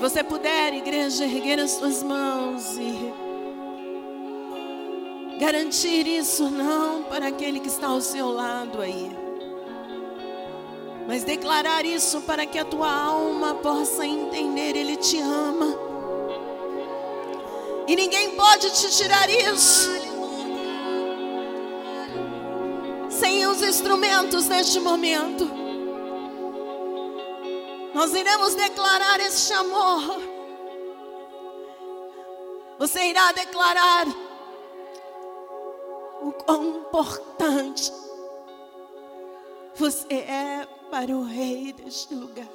[0.00, 3.12] você puder, igreja, erguer as suas mãos e
[5.38, 9.14] garantir isso não para aquele que está ao seu lado aí,
[11.06, 15.76] mas declarar isso para que a tua alma possa entender, Ele te ama.
[17.86, 19.90] E ninguém pode te tirar isso.
[23.10, 25.59] Sem os instrumentos neste momento.
[27.94, 30.20] Nós iremos declarar este amor.
[32.78, 34.06] Você irá declarar
[36.22, 37.92] o quão importante
[39.74, 42.48] você é para o Rei deste lugar.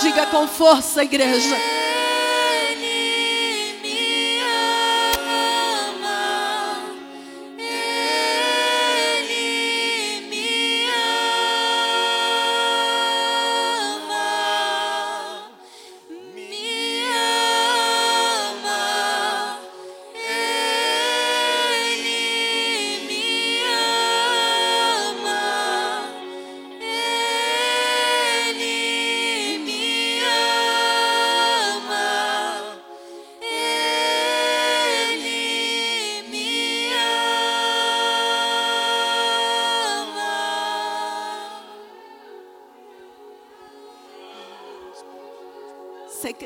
[0.00, 1.77] Diga com força, igreja.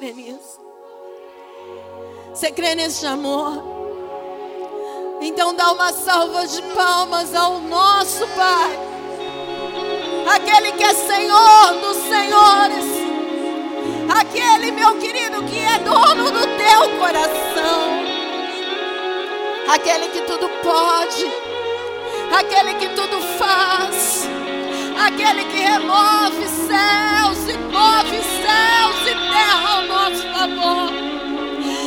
[0.02, 0.60] Crê nisso?
[2.34, 3.62] Você crê nesse amor?
[5.20, 8.78] Então dá uma salva de palmas ao nosso Pai.
[10.34, 12.84] Aquele que é Senhor dos senhores.
[14.18, 17.92] Aquele, meu querido, que é dono do teu coração.
[19.72, 21.26] Aquele que tudo pode.
[22.36, 24.26] Aquele que tudo faz
[25.06, 29.71] aquele que remove céus e move céus e terra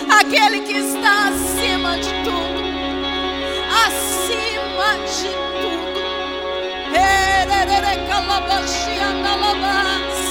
[0.10, 2.64] aquele que está acima de tudo,
[3.86, 5.30] acima de
[5.62, 5.96] tudo.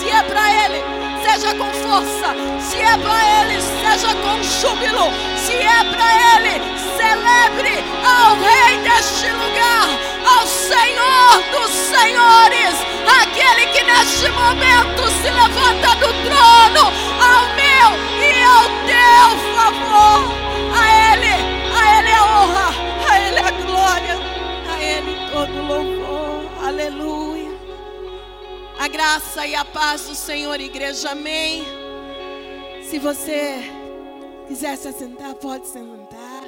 [0.00, 0.82] Se é para Ele,
[1.22, 2.34] seja com força.
[2.60, 5.12] Se é para Ele, seja com júbilo.
[5.44, 6.62] Se é para Ele,
[6.96, 9.88] celebre ao Rei deste lugar,
[10.24, 12.74] ao Senhor dos Senhores,
[13.22, 16.92] aquele que neste momento se levanta do trono,
[18.44, 20.20] ao teu favor.
[20.76, 21.34] A Ele,
[21.72, 22.68] a Ele a honra,
[23.08, 24.16] a Ele a glória,
[24.70, 26.66] a Ele todo louvor.
[26.66, 27.50] Aleluia.
[28.78, 31.64] A graça e a paz do Senhor, igreja, amém.
[32.82, 33.62] Se você
[34.46, 36.44] quiser se assentar, pode sentar.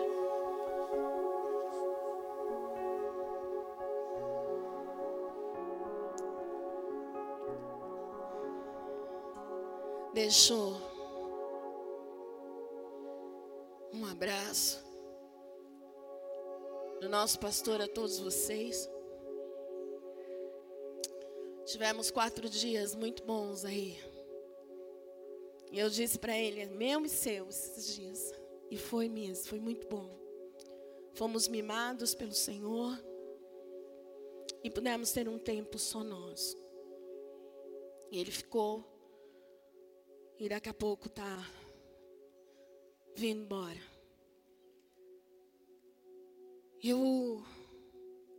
[10.12, 10.74] Deixo
[13.96, 14.84] um abraço
[17.00, 18.88] do nosso pastor a todos vocês.
[21.64, 23.98] Tivemos quatro dias muito bons aí.
[25.72, 28.34] E eu disse para ele, é meu e seu esses dias.
[28.70, 30.10] E foi mesmo, foi muito bom.
[31.14, 33.02] Fomos mimados pelo Senhor.
[34.62, 36.54] E pudemos ter um tempo só nós.
[38.10, 38.84] E ele ficou.
[40.38, 41.50] E daqui a pouco tá
[43.16, 43.80] vindo embora.
[46.82, 47.42] Eu,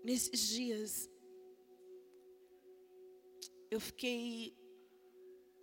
[0.04, 1.10] nesses dias,
[3.72, 4.56] eu fiquei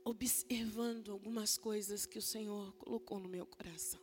[0.05, 4.01] observando algumas coisas que o Senhor colocou no meu coração.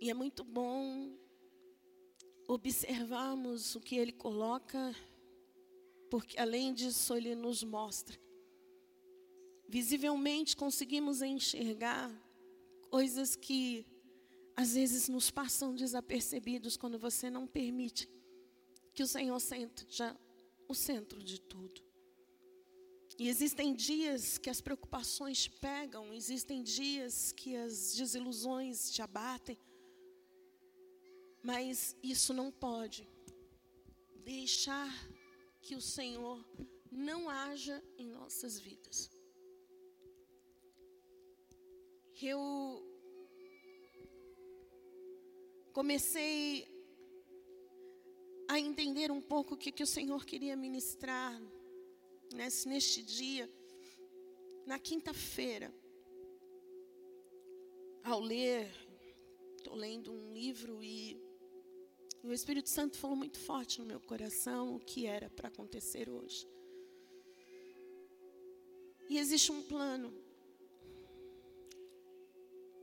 [0.00, 1.14] E é muito bom
[2.48, 4.96] observarmos o que Ele coloca,
[6.10, 8.18] porque além disso, Ele nos mostra.
[9.68, 12.10] Visivelmente conseguimos enxergar
[12.90, 13.86] coisas que
[14.56, 18.08] às vezes nos passam desapercebidos quando você não permite
[18.92, 20.16] que o Senhor seja
[20.68, 21.80] o centro de tudo.
[23.18, 29.58] E existem dias que as preocupações te pegam, existem dias que as desilusões te abatem,
[31.42, 33.08] mas isso não pode
[34.24, 34.90] deixar
[35.60, 36.44] que o Senhor
[36.90, 39.10] não haja em nossas vidas.
[42.22, 42.86] Eu
[45.72, 46.66] comecei
[48.46, 51.40] a entender um pouco o que, que o Senhor queria ministrar
[52.34, 53.50] nesse, neste dia,
[54.66, 55.72] na quinta-feira,
[58.04, 58.70] ao ler,
[59.56, 61.18] estou lendo um livro e
[62.22, 66.46] o Espírito Santo falou muito forte no meu coração o que era para acontecer hoje.
[69.08, 70.29] E existe um plano.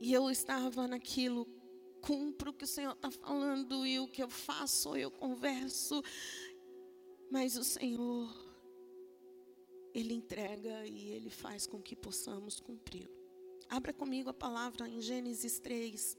[0.00, 1.46] E eu estava naquilo
[2.00, 6.02] cumpro o que o Senhor está falando e o que eu faço, eu converso.
[7.30, 8.32] Mas o Senhor,
[9.92, 13.12] Ele entrega e Ele faz com que possamos cumpri-lo.
[13.68, 16.16] Abra comigo a palavra em Gênesis 3.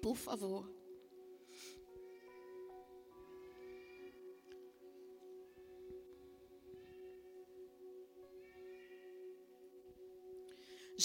[0.00, 0.77] Por favor.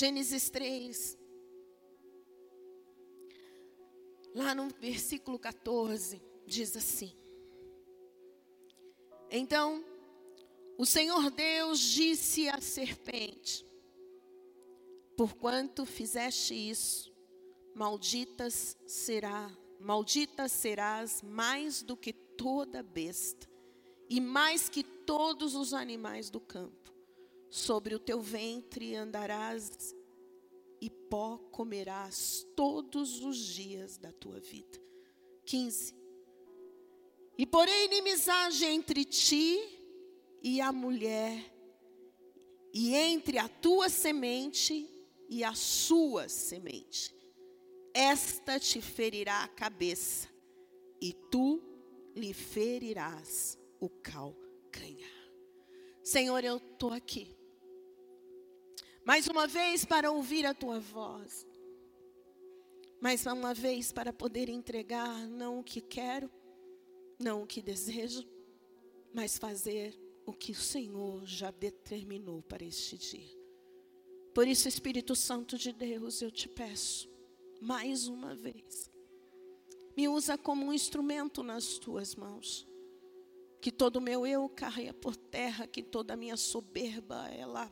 [0.03, 1.17] Gênesis 3.
[4.35, 7.15] Lá no versículo 14, diz assim:
[9.31, 9.81] Então,
[10.77, 13.65] o Senhor Deus disse à serpente:
[15.15, 17.09] Porquanto fizeste isso,
[17.73, 23.49] malditas será, maldita serás mais do que toda besta,
[24.09, 26.92] e mais que todos os animais do campo.
[27.53, 29.95] Sobre o teu ventre andarás
[30.81, 34.81] e pó comerás todos os dias da tua vida.
[35.45, 35.93] 15.
[37.37, 39.61] E porém inimizade entre ti
[40.41, 41.55] e a mulher,
[42.73, 44.89] e entre a tua semente
[45.29, 47.15] e a sua semente.
[47.93, 50.27] Esta te ferirá a cabeça,
[50.99, 51.61] e tu
[52.15, 55.31] lhe ferirás o calcanhar.
[56.03, 57.42] Senhor, eu estou aqui
[59.05, 61.45] mais uma vez para ouvir a tua voz.
[63.01, 66.31] Mais uma vez para poder entregar não o que quero,
[67.19, 68.25] não o que desejo,
[69.13, 73.43] mas fazer o que o Senhor já determinou para este dia.
[74.33, 77.09] Por isso, Espírito Santo de Deus, eu te peço,
[77.61, 78.89] mais uma vez,
[79.97, 82.65] me usa como um instrumento nas tuas mãos.
[83.61, 87.71] Que todo o meu eu caia por terra, que toda a minha soberba ela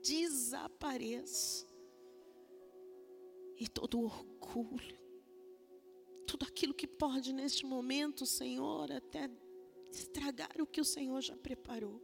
[0.00, 1.66] desapareça.
[3.58, 4.98] E todo o orgulho,
[6.26, 9.30] tudo aquilo que pode neste momento, Senhor, até
[9.90, 12.02] estragar o que o Senhor já preparou.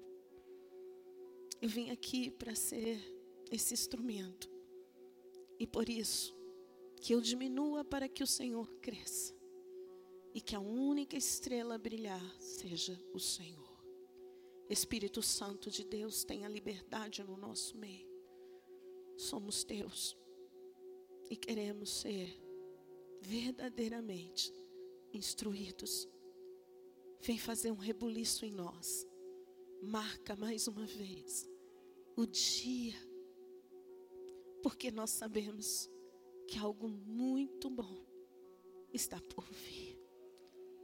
[1.61, 2.99] Eu vim aqui para ser
[3.51, 4.49] esse instrumento.
[5.59, 6.35] E por isso,
[7.01, 9.35] que eu diminua para que o Senhor cresça.
[10.33, 13.70] E que a única estrela a brilhar seja o Senhor.
[14.71, 18.09] Espírito Santo de Deus, tenha liberdade no nosso meio.
[19.17, 20.17] Somos teus
[21.29, 22.41] e queremos ser
[23.21, 24.55] verdadeiramente
[25.13, 26.09] instruídos.
[27.21, 29.05] Vem fazer um rebuliço em nós.
[29.83, 31.51] Marca mais uma vez
[32.15, 32.95] o dia,
[34.63, 35.91] porque nós sabemos
[36.47, 38.07] que algo muito bom
[38.93, 39.99] está por vir.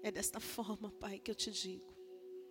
[0.02, 1.95] É desta forma, Pai, que eu te digo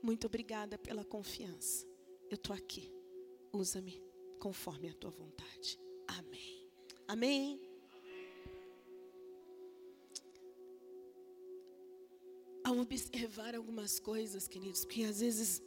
[0.06, 1.84] muito obrigada pela confiança.
[2.30, 2.94] Eu estou aqui.
[3.52, 4.00] Usa-me
[4.40, 5.80] conforme a tua vontade.
[6.08, 6.70] Amém.
[7.08, 7.60] Amém.
[12.64, 15.62] Ao observar algumas coisas, queridos, porque às vezes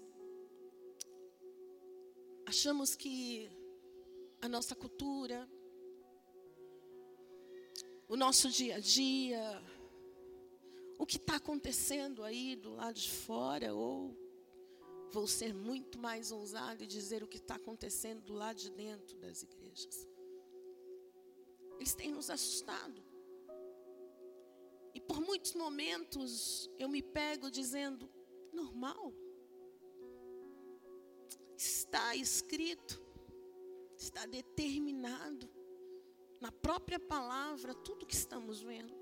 [2.47, 3.51] achamos que
[4.41, 5.49] a nossa cultura,
[8.09, 9.43] o nosso dia a dia,
[10.97, 14.28] o que está acontecendo aí do lado de fora, ou
[15.11, 19.17] vou ser muito mais ousado e dizer o que está acontecendo do lado de dentro
[19.19, 20.07] das igrejas.
[21.77, 23.03] Eles têm nos assustado.
[24.95, 28.11] E por muitos momentos eu me pego dizendo:
[28.53, 29.13] normal.
[31.57, 33.03] Está escrito,
[33.97, 35.51] está determinado
[36.41, 38.95] na própria palavra tudo que estamos vendo.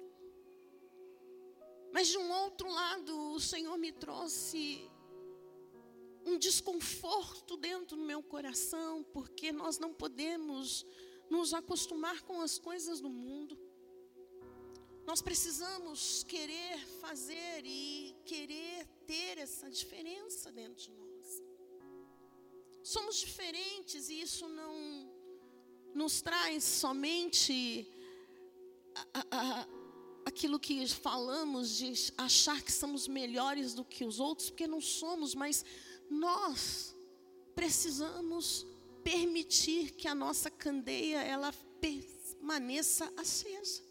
[1.93, 4.91] Mas de um outro lado, o Senhor me trouxe
[6.27, 10.85] um desconforto dentro do meu coração, porque nós não podemos
[11.31, 13.57] nos acostumar com as coisas do mundo.
[15.07, 21.43] Nós precisamos querer fazer e querer ter essa diferença dentro de nós.
[22.83, 24.75] Somos diferentes e isso não
[25.95, 27.89] nos traz somente
[29.15, 29.69] a, a,
[30.25, 35.35] aquilo que falamos de achar que somos melhores do que os outros, porque não somos,
[35.35, 35.65] mas
[36.11, 36.95] nós
[37.55, 38.67] precisamos
[39.03, 43.83] permitir que a nossa candeia ela permaneça acesa.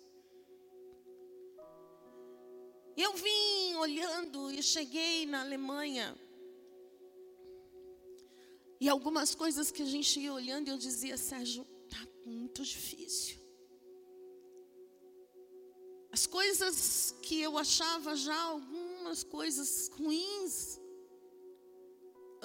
[2.95, 6.17] Eu vim olhando e cheguei na Alemanha.
[8.79, 13.37] E algumas coisas que a gente ia olhando, eu dizia, Sérgio, tá muito difícil.
[16.11, 20.79] As coisas que eu achava já algumas coisas ruins.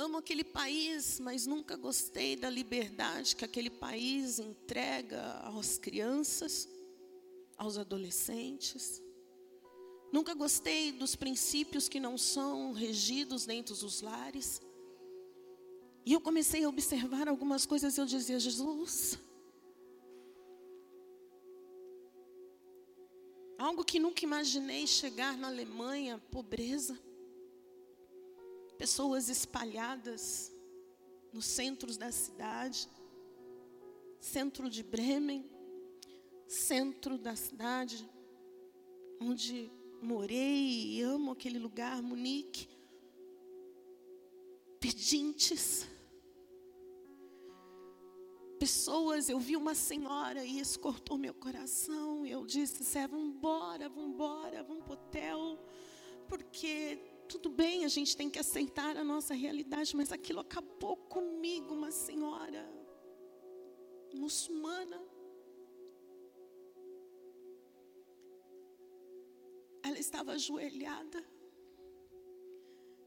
[0.01, 6.67] Amo aquele país, mas nunca gostei da liberdade que aquele país entrega às crianças,
[7.55, 9.03] aos adolescentes.
[10.11, 14.63] Nunca gostei dos princípios que não são regidos dentro dos lares.
[16.07, 19.19] E eu comecei a observar algumas coisas e eu dizia, Jesus,
[23.59, 26.99] algo que nunca imaginei chegar na Alemanha, pobreza.
[28.81, 30.51] Pessoas espalhadas
[31.35, 32.89] nos centros da cidade,
[34.19, 35.45] centro de Bremen,
[36.49, 38.09] centro da cidade,
[39.21, 39.71] onde
[40.01, 42.71] morei e amo aquele lugar, Munique.
[44.81, 45.87] Pedintes.
[48.59, 52.25] Pessoas, eu vi uma senhora e isso cortou meu coração.
[52.25, 55.59] Eu disse, vamos embora, vamos embora, vamos para o hotel.
[56.27, 61.75] Porque tudo bem, a gente tem que aceitar a nossa realidade, mas aquilo acabou comigo,
[61.75, 62.69] uma senhora
[64.13, 65.01] muçulmana
[69.83, 71.25] Ela estava ajoelhada.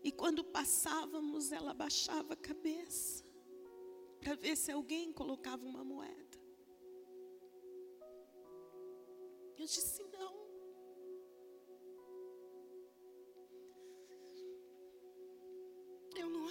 [0.03, 3.23] E quando passávamos, ela baixava a cabeça
[4.19, 6.37] para ver se alguém colocava uma moeda.
[9.57, 10.42] Eu disse: não.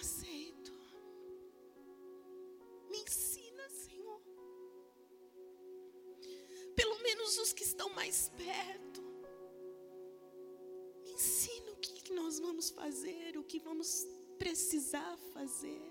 [0.03, 0.73] Aceito.
[2.91, 4.21] Me ensina, Senhor.
[6.77, 8.83] Pelo menos os que estão mais perto
[12.13, 14.07] que nós vamos fazer, o que vamos
[14.39, 15.91] precisar fazer.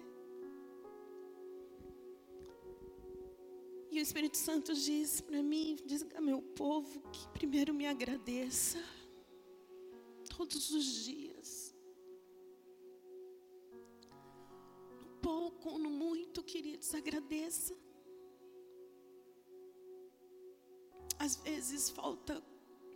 [3.90, 8.80] E o Espírito Santo diz para mim, diz a meu povo que primeiro me agradeça
[10.38, 11.31] todos os dias.
[15.70, 17.76] No muito, queridos, agradeça.
[21.20, 22.44] Às vezes falta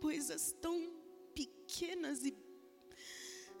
[0.00, 0.92] coisas tão
[1.34, 2.36] pequenas e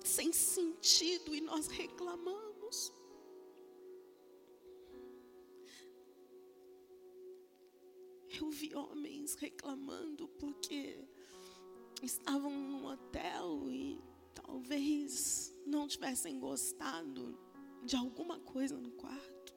[0.04, 2.92] sem sentido e nós reclamamos.
[8.40, 10.98] Eu vi homens reclamando porque
[12.02, 14.00] estavam num hotel e
[14.34, 17.38] talvez não tivessem gostado
[17.84, 19.54] de alguma coisa no quarto.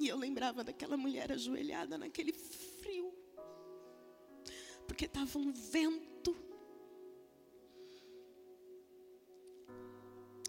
[0.00, 3.14] E eu lembrava daquela mulher ajoelhada naquele frio,
[4.86, 6.34] porque estava um vento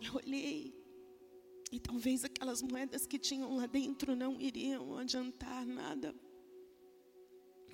[0.06, 0.74] Eu olhei
[1.72, 6.13] e talvez aquelas moedas que tinham lá dentro não iriam adiantar nada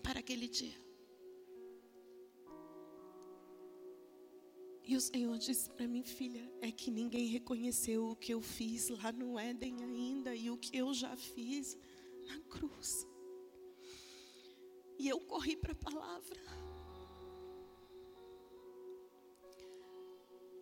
[0.02, 0.91] para aquele dia.
[4.84, 8.90] E o Senhor disse para mim, filha, é que ninguém reconheceu o que eu fiz
[8.90, 11.78] lá no Éden ainda e o que eu já fiz
[12.28, 13.08] na cruz.
[14.98, 16.42] E eu corri para a palavra.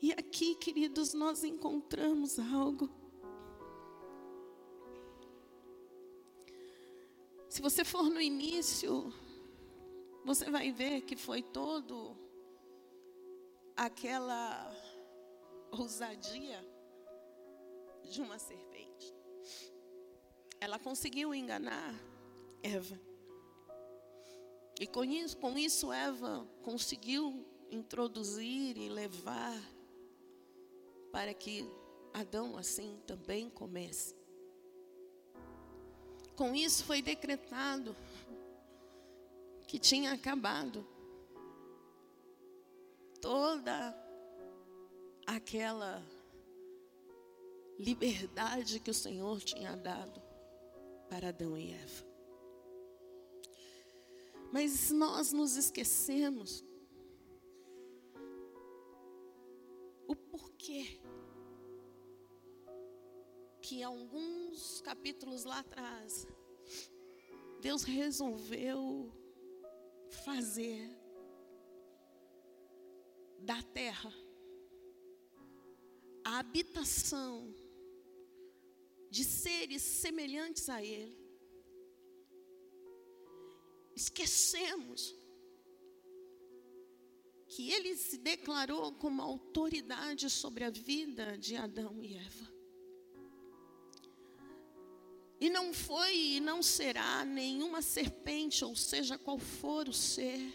[0.02, 2.90] E aqui, queridos, nós encontramos algo.
[7.50, 9.14] Se você for no início,
[10.24, 12.16] você vai ver que foi todo
[13.80, 14.70] aquela
[15.72, 16.62] ousadia
[18.04, 19.16] de uma serpente.
[20.60, 21.96] Ela conseguiu enganar
[22.62, 23.00] Eva.
[24.78, 29.58] E com isso, com isso Eva conseguiu introduzir e levar
[31.10, 31.66] para que
[32.14, 34.14] Adão assim também comece.
[36.36, 37.96] Com isso foi decretado
[39.66, 40.86] que tinha acabado
[43.22, 43.96] toda
[45.26, 46.04] aquela
[47.78, 50.22] liberdade que o Senhor tinha dado
[51.10, 52.08] para Adão e Eva.
[54.52, 56.64] Mas nós nos esquecemos
[60.60, 61.00] quê?
[63.62, 66.28] Que alguns capítulos lá atrás,
[67.62, 69.12] Deus resolveu
[70.26, 70.99] fazer
[73.50, 74.14] da terra
[76.24, 77.52] a habitação
[79.10, 81.18] de seres semelhantes a Ele.
[83.96, 85.16] Esquecemos
[87.48, 92.54] que ele se declarou como autoridade sobre a vida de Adão e Eva.
[95.42, 100.54] E não foi e não será nenhuma serpente, ou seja, qual for o ser,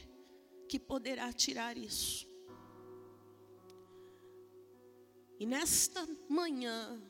[0.69, 2.34] que poderá tirar isso.
[5.39, 7.01] E nesta manhã,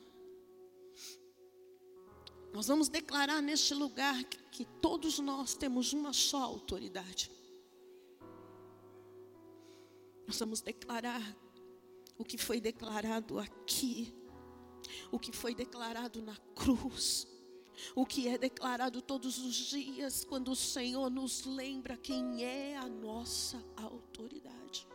[2.53, 7.31] nós vamos declarar neste lugar que, que todos nós temos uma só autoridade.
[10.27, 11.21] Nós vamos declarar
[12.17, 14.13] o que foi declarado aqui,
[15.11, 17.27] o que foi declarado na cruz
[17.95, 22.87] o que é declarado todos os dias quando o Senhor nos lembra quem é a
[22.87, 24.87] nossa autoridade.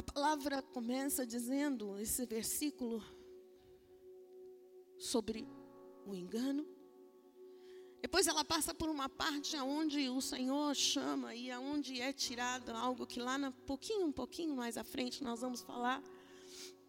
[0.00, 3.04] A palavra começa dizendo, esse versículo,
[4.98, 5.46] sobre
[6.06, 6.66] o engano.
[8.00, 13.06] Depois ela passa por uma parte onde o Senhor chama e aonde é tirado algo
[13.06, 16.02] que lá um pouquinho, um pouquinho mais à frente nós vamos falar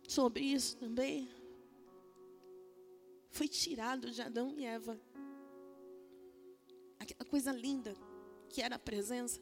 [0.07, 1.29] sobre isso também
[3.29, 4.97] foi tirado de Adão e Eva.
[6.97, 7.93] Aquela coisa linda
[8.47, 9.41] que era a presença.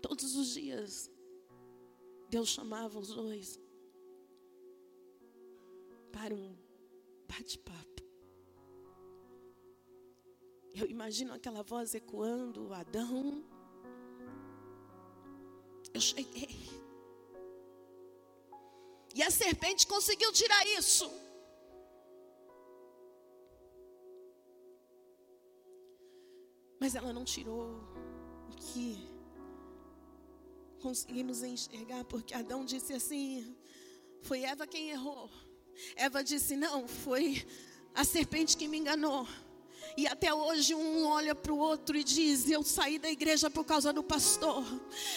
[0.00, 1.10] Todos os dias,
[2.28, 3.58] Deus chamava os dois
[6.12, 6.56] para um
[7.26, 8.02] bate-papo.
[10.74, 13.44] Eu imagino aquela voz ecoando: Adão,
[15.94, 16.68] eu cheguei.
[19.14, 21.10] E a serpente conseguiu tirar isso.
[26.80, 27.80] Mas ela não tirou
[28.48, 29.17] o que
[30.78, 33.56] conseguimos enxergar, porque Adão disse assim:
[34.22, 35.30] foi Eva quem errou.
[35.96, 37.46] Eva disse: não, foi
[37.94, 39.26] a serpente que me enganou.
[39.98, 43.64] E até hoje um olha para o outro e diz: Eu saí da igreja por
[43.64, 44.64] causa do pastor.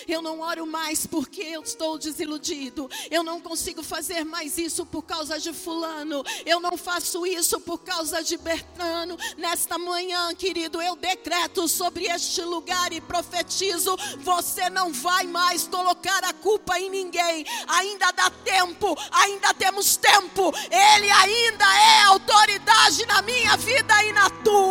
[0.07, 2.89] Eu não oro mais porque eu estou desiludido.
[3.11, 6.23] Eu não consigo fazer mais isso por causa de Fulano.
[6.47, 9.15] Eu não faço isso por causa de Bertano.
[9.37, 16.23] Nesta manhã, querido, eu decreto sobre este lugar e profetizo: Você não vai mais colocar
[16.23, 17.45] a culpa em ninguém.
[17.67, 20.51] Ainda dá tempo, ainda temos tempo.
[20.71, 24.70] Ele ainda é autoridade na minha vida e na tua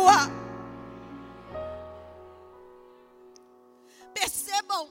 [4.13, 4.89] Percebam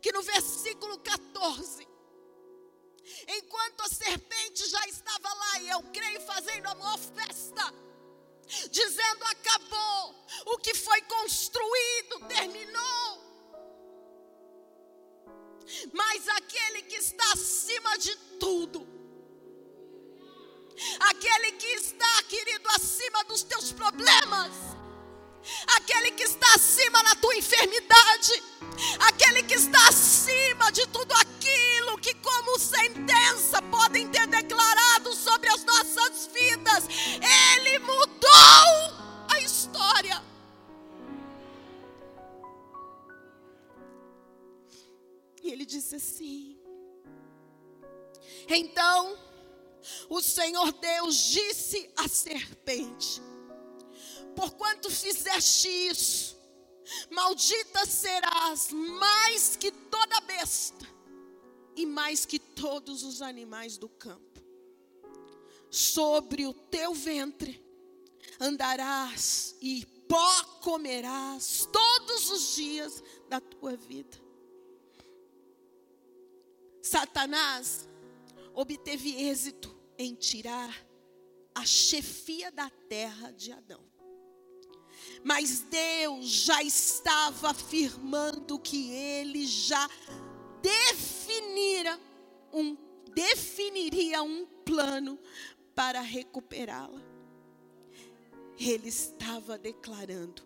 [0.00, 1.86] que no versículo 14,
[3.28, 7.72] enquanto a serpente já estava lá, e eu creio fazendo a maior festa,
[8.70, 10.14] dizendo: acabou,
[10.46, 13.24] o que foi construído terminou.
[15.92, 18.86] Mas aquele que está acima de tudo,
[21.00, 24.52] aquele que está, querido, acima dos teus problemas,
[25.76, 28.42] aquele que está acima da tua enfermidade,
[29.00, 29.73] aquele que está
[50.08, 53.22] o Senhor Deus disse à serpente:
[54.34, 56.36] Porquanto fizeste isso,
[57.10, 60.86] maldita serás mais que toda besta
[61.76, 64.42] e mais que todos os animais do campo.
[65.70, 67.64] Sobre o teu ventre
[68.38, 74.22] andarás e pó comerás todos os dias da tua vida.
[76.80, 77.88] Satanás
[78.52, 80.74] obteve êxito em tirar
[81.54, 83.80] a chefia da terra de Adão.
[85.22, 89.88] Mas Deus já estava afirmando que ele já
[90.60, 91.98] definira
[92.52, 92.76] um,
[93.14, 95.18] definiria um plano
[95.74, 97.02] para recuperá-la.
[98.58, 100.42] Ele estava declarando: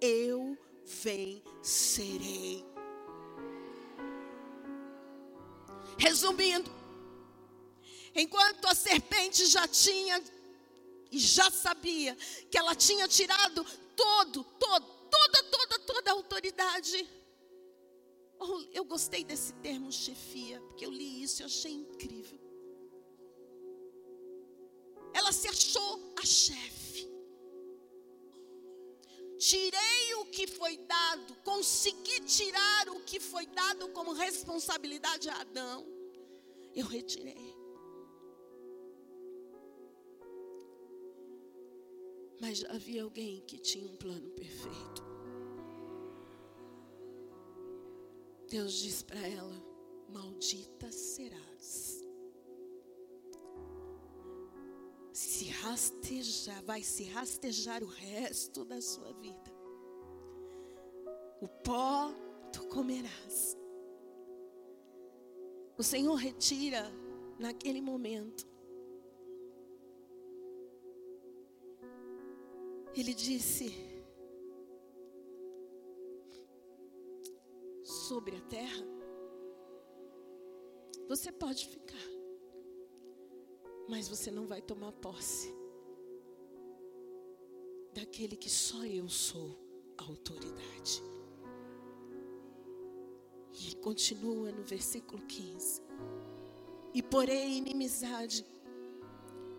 [0.00, 2.64] Eu vencerei.
[5.98, 6.70] Resumindo,
[8.14, 10.22] Enquanto a serpente já tinha
[11.10, 12.16] e já sabia
[12.50, 13.64] que ela tinha tirado
[13.96, 17.08] todo, todo, toda, toda, toda a autoridade.
[18.38, 22.38] Oh, eu gostei desse termo chefia, porque eu li isso e achei incrível.
[25.12, 27.08] Ela se achou a chefe.
[29.38, 35.86] Tirei o que foi dado, consegui tirar o que foi dado como responsabilidade a Adão.
[36.74, 37.47] Eu retirei.
[42.40, 45.02] Mas havia alguém que tinha um plano perfeito.
[48.48, 49.62] Deus diz para ela:
[50.08, 52.02] Maldita serás.
[55.12, 59.52] Se rastejar, vai se rastejar o resto da sua vida.
[61.40, 62.12] O pó
[62.52, 63.56] tu comerás.
[65.76, 66.90] O Senhor retira
[67.38, 68.46] naquele momento.
[72.94, 73.88] Ele disse:
[78.08, 78.86] sobre a terra,
[81.06, 82.08] você pode ficar,
[83.86, 85.54] mas você não vai tomar posse
[87.92, 89.58] daquele que só eu sou
[89.98, 91.02] a autoridade.
[93.52, 95.82] E continua no versículo 15:
[96.94, 98.42] E porém inimizade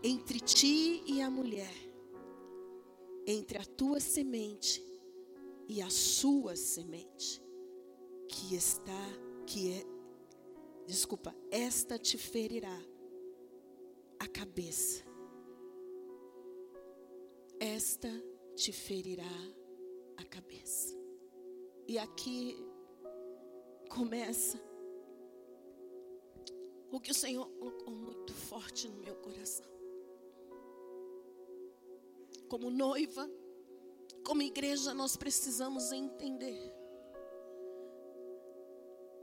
[0.01, 1.88] entre ti e a mulher,
[3.31, 4.83] entre a tua semente
[5.67, 7.39] e a sua semente,
[8.27, 9.05] que está,
[9.45, 9.85] que é,
[10.87, 12.75] desculpa, esta te ferirá
[14.17, 15.03] a cabeça,
[17.59, 18.09] esta
[18.55, 19.53] te ferirá
[20.17, 20.97] a cabeça.
[21.87, 22.57] E aqui
[23.89, 24.59] começa
[26.91, 29.78] o que o Senhor colocou muito forte no meu coração.
[32.49, 33.29] Como noiva,
[34.25, 36.73] como igreja, nós precisamos entender.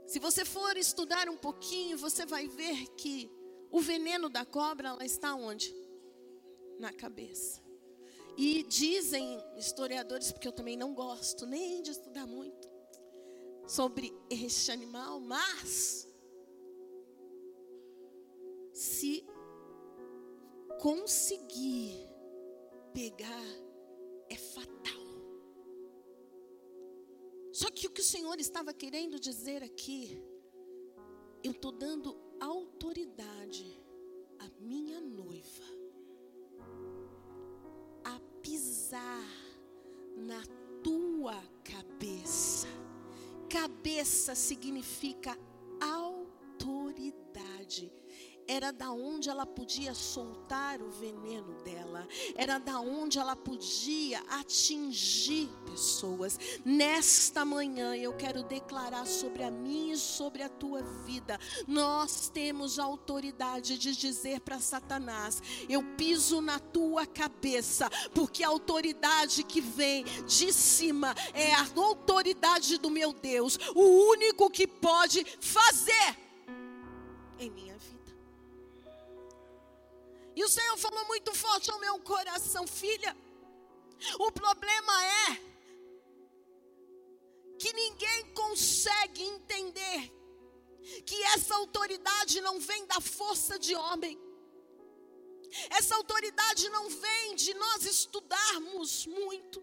[0.07, 3.29] Se você for estudar um pouquinho, você vai ver que
[3.69, 5.75] o veneno da cobra ela está onde?
[6.79, 7.61] Na cabeça.
[8.37, 12.69] E dizem historiadores, porque eu também não gosto nem de estudar muito,
[13.67, 16.07] sobre este animal, mas
[18.71, 19.25] se
[20.79, 22.16] conseguir
[22.93, 23.45] pegar
[24.29, 24.77] é fatal.
[27.51, 30.21] Só que o que o Senhor estava querendo dizer aqui,
[31.43, 33.81] eu estou dando autoridade
[34.39, 35.65] à minha noiva
[38.03, 39.25] a pisar
[40.15, 40.43] na
[40.83, 42.67] tua cabeça
[43.49, 45.37] Cabeça significa
[48.47, 55.49] era da onde ela podia soltar o veneno dela, era da onde ela podia atingir
[55.69, 56.39] pessoas.
[56.63, 61.37] Nesta manhã eu quero declarar sobre a minha e sobre a tua vida.
[61.67, 68.47] Nós temos a autoridade de dizer para Satanás: eu piso na tua cabeça, porque a
[68.47, 75.25] autoridade que vem de cima é a autoridade do meu Deus, o único que pode
[75.39, 76.17] fazer
[77.39, 77.77] em minha
[80.37, 83.17] e o Senhor falou muito forte ao meu coração, filha.
[84.19, 85.27] O problema é
[87.57, 90.13] que ninguém consegue entender
[91.07, 94.15] que essa autoridade não vem da força de homem.
[95.71, 99.59] Essa autoridade não vem de nós estudarmos muito.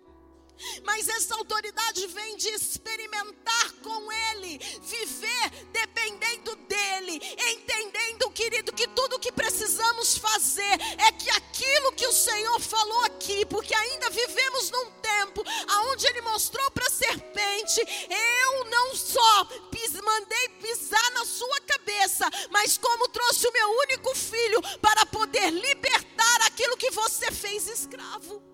[0.85, 9.19] Mas essa autoridade vem de experimentar com Ele, viver dependendo dEle, entendendo, querido, que tudo
[9.19, 14.91] que precisamos fazer é que aquilo que o Senhor falou aqui, porque ainda vivemos num
[15.01, 15.43] tempo
[15.91, 22.29] onde Ele mostrou para a serpente: eu não só pis, mandei pisar na sua cabeça,
[22.51, 28.54] mas como trouxe o meu único filho para poder libertar aquilo que você fez escravo.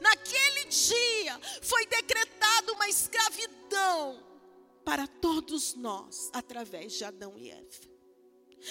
[0.00, 4.22] Naquele dia foi decretada uma escravidão
[4.84, 7.90] para todos nós através de Adão e Eva.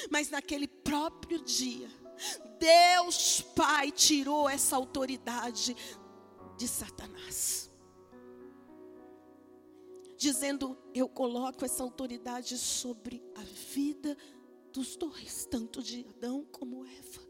[0.10, 1.90] Mas naquele próprio dia,
[2.60, 5.76] Deus Pai tirou essa autoridade
[6.58, 7.72] de Satanás.
[10.18, 14.18] Dizendo: Eu coloco essa autoridade sobre a vida
[14.72, 17.29] dos dois, tanto de Adão como Eva.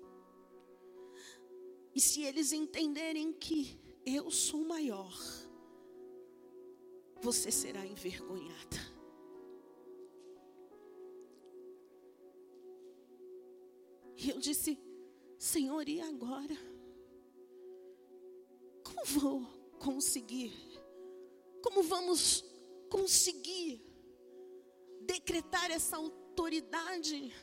[1.94, 5.14] E se eles entenderem que eu sou maior,
[7.22, 8.78] você será envergonhada.
[14.16, 14.78] E eu disse:
[15.38, 16.58] Senhor, e agora?
[18.84, 19.46] Como vou
[19.80, 20.54] conseguir?
[21.62, 22.44] Como vamos
[22.90, 23.82] conseguir
[25.02, 27.34] decretar essa autoridade?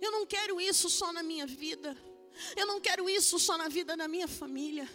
[0.00, 1.96] Eu não quero isso só na minha vida.
[2.56, 4.88] Eu não quero isso só na vida da minha família,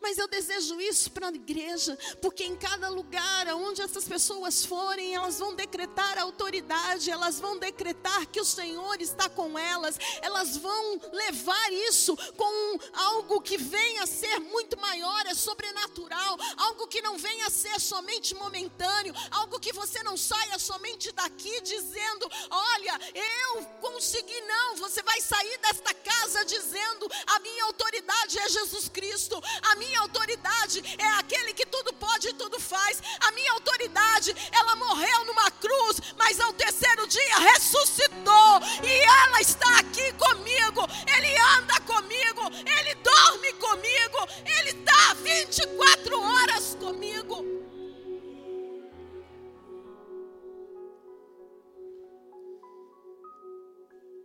[0.00, 5.14] Mas eu desejo isso para a igreja, porque em cada lugar onde essas pessoas forem,
[5.14, 11.00] elas vão decretar autoridade, elas vão decretar que o Senhor está com elas, elas vão
[11.12, 17.18] levar isso com algo que venha a ser muito maior, é sobrenatural, algo que não
[17.18, 23.64] venha a ser somente momentâneo, algo que você não saia somente daqui dizendo: Olha, eu
[23.80, 29.76] consegui, não, você vai sair desta casa dizendo: A minha autoridade é Jesus Cristo, a
[29.76, 33.02] minha minha autoridade é aquele que tudo pode e tudo faz.
[33.20, 38.60] A minha autoridade, ela morreu numa cruz, mas ao terceiro dia ressuscitou.
[38.84, 40.86] E ela está aqui comigo.
[41.16, 42.42] Ele anda comigo.
[42.78, 44.18] Ele dorme comigo.
[44.58, 47.44] Ele está 24 horas comigo.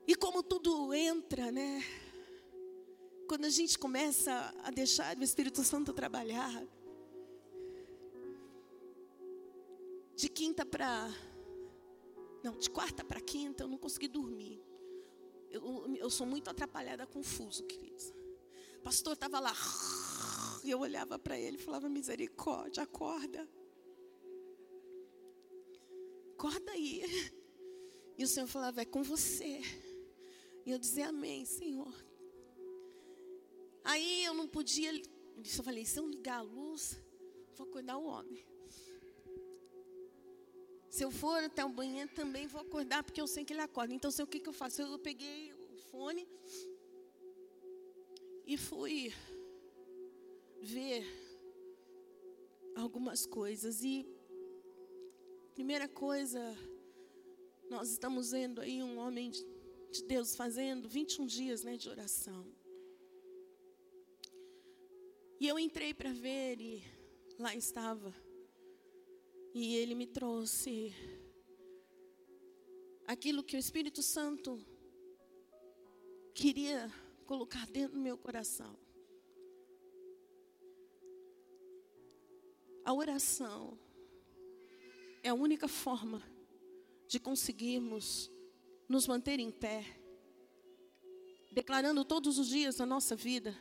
[0.08, 1.84] E como tudo entra, né?
[3.28, 6.64] Quando a gente começa a deixar o Espírito Santo trabalhar,
[10.16, 11.10] de quinta para.
[12.44, 14.64] Não, de quarta para quinta eu não consegui dormir.
[15.50, 18.14] Eu, eu sou muito atrapalhada, confuso, queridos.
[18.78, 19.56] O pastor estava lá,
[20.64, 23.50] e eu olhava para ele e falava: misericórdia, acorda.
[26.34, 27.02] Acorda aí.
[28.18, 29.62] E o Senhor falava: é com você.
[30.66, 31.94] E eu dizia: Amém, Senhor.
[33.86, 34.92] Aí eu não podia.
[34.92, 37.00] Eu falei: se eu ligar a luz,
[37.56, 38.44] vou acordar o homem.
[40.90, 43.94] Se eu for até o banheiro, também vou acordar, porque eu sei que ele acorda.
[43.94, 44.82] Então, sei o que, que eu faço?
[44.82, 46.28] Eu peguei o fone
[48.46, 49.14] e fui
[50.62, 51.06] ver
[52.76, 53.84] algumas coisas.
[53.84, 54.08] E,
[55.54, 56.42] primeira coisa,
[57.70, 62.46] nós estamos vendo aí um homem de Deus fazendo 21 dias né, de oração.
[65.38, 66.82] E eu entrei para ver e
[67.38, 68.16] lá estava.
[69.54, 70.94] E ele me trouxe
[73.06, 74.66] aquilo que o Espírito Santo
[76.34, 76.90] queria
[77.26, 78.78] colocar dentro do meu coração.
[82.86, 83.78] A oração
[85.22, 86.22] é a única forma
[87.08, 88.32] de conseguirmos
[88.88, 89.84] nos manter em pé,
[91.52, 93.54] declarando todos os dias na nossa vida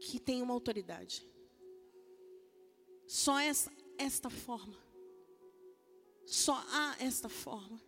[0.00, 1.28] que tem uma autoridade.
[3.06, 4.76] Só essa, esta forma.
[6.26, 7.80] Só há esta forma.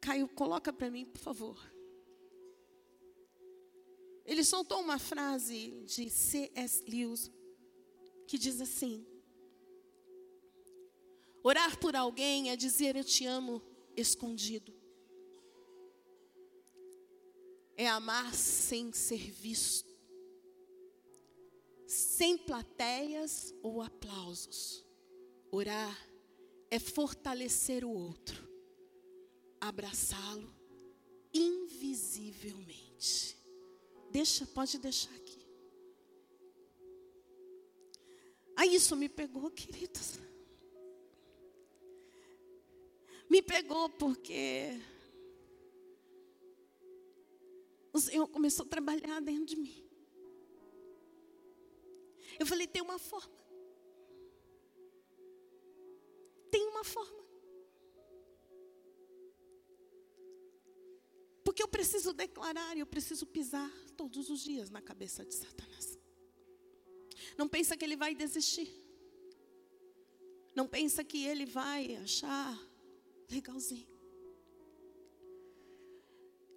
[0.00, 1.58] Caio, coloca para mim, por favor.
[4.24, 6.84] Ele soltou uma frase de C.S.
[6.88, 7.30] Lewis
[8.28, 9.04] que diz assim:
[11.42, 13.60] Orar por alguém é dizer eu te amo
[13.96, 14.79] escondido
[17.80, 19.88] é amar sem ser visto,
[21.86, 24.84] sem plateias ou aplausos.
[25.50, 25.98] Orar
[26.70, 28.46] é fortalecer o outro,
[29.58, 30.54] abraçá-lo
[31.32, 33.34] invisivelmente.
[34.10, 35.40] Deixa, pode deixar aqui.
[38.56, 40.18] Aí isso me pegou, queridos.
[43.30, 44.78] Me pegou porque
[47.92, 49.84] o Senhor começou a trabalhar dentro de mim.
[52.38, 53.38] Eu falei: tem uma forma.
[56.50, 57.20] Tem uma forma.
[61.44, 65.98] Porque eu preciso declarar e eu preciso pisar todos os dias na cabeça de Satanás.
[67.36, 68.70] Não pensa que ele vai desistir.
[70.54, 72.58] Não pensa que ele vai achar
[73.28, 73.88] legalzinho.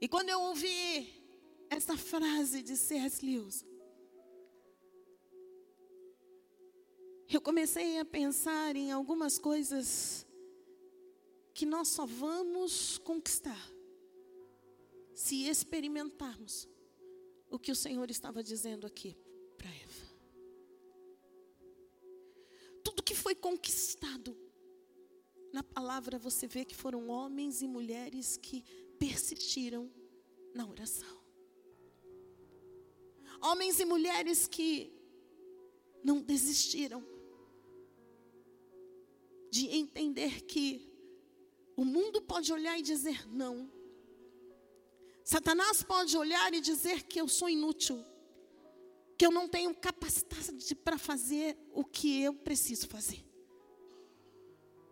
[0.02, 1.23] E quando eu ouvi
[1.70, 3.26] essa frase de C.S.
[3.26, 3.66] Lewis.
[7.30, 10.26] Eu comecei a pensar em algumas coisas
[11.54, 13.72] que nós só vamos conquistar
[15.14, 16.68] se experimentarmos
[17.50, 19.16] o que o Senhor estava dizendo aqui
[19.58, 20.08] para Eva.
[22.84, 24.36] Tudo que foi conquistado
[25.52, 28.64] na palavra, você vê que foram homens e mulheres que
[28.98, 29.92] persistiram
[30.54, 31.23] na oração.
[33.44, 34.90] Homens e mulheres que
[36.02, 37.04] não desistiram
[39.52, 40.90] de entender que
[41.76, 43.70] o mundo pode olhar e dizer não.
[45.26, 48.02] Satanás pode olhar e dizer que eu sou inútil,
[49.18, 53.24] que eu não tenho capacidade para fazer o que eu preciso fazer.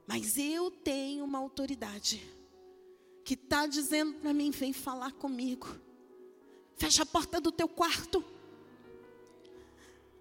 [0.05, 2.21] Mas eu tenho uma autoridade
[3.23, 5.67] que está dizendo para mim: vem falar comigo.
[6.75, 8.30] Fecha a porta do teu quarto.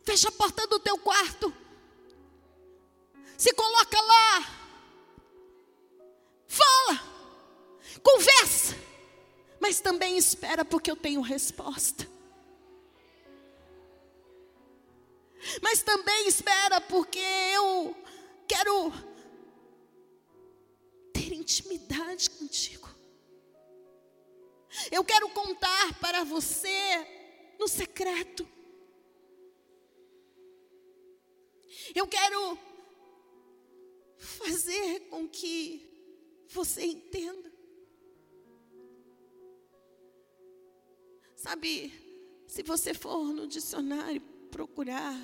[0.02, 1.54] Fecha a porta do teu quarto.
[3.36, 4.60] Se coloca lá.
[6.46, 7.10] Fala.
[8.02, 8.76] Conversa.
[9.60, 12.08] Mas também espera, porque eu tenho resposta.
[15.62, 17.96] Mas também espera, porque eu
[18.46, 18.92] quero
[21.12, 22.88] ter intimidade contigo.
[24.90, 28.46] Eu quero contar para você no secreto.
[31.94, 32.58] Eu quero
[34.16, 35.90] fazer com que
[36.48, 37.50] você entenda.
[41.36, 41.92] Sabe,
[42.46, 45.16] se você for no dicionário procurar,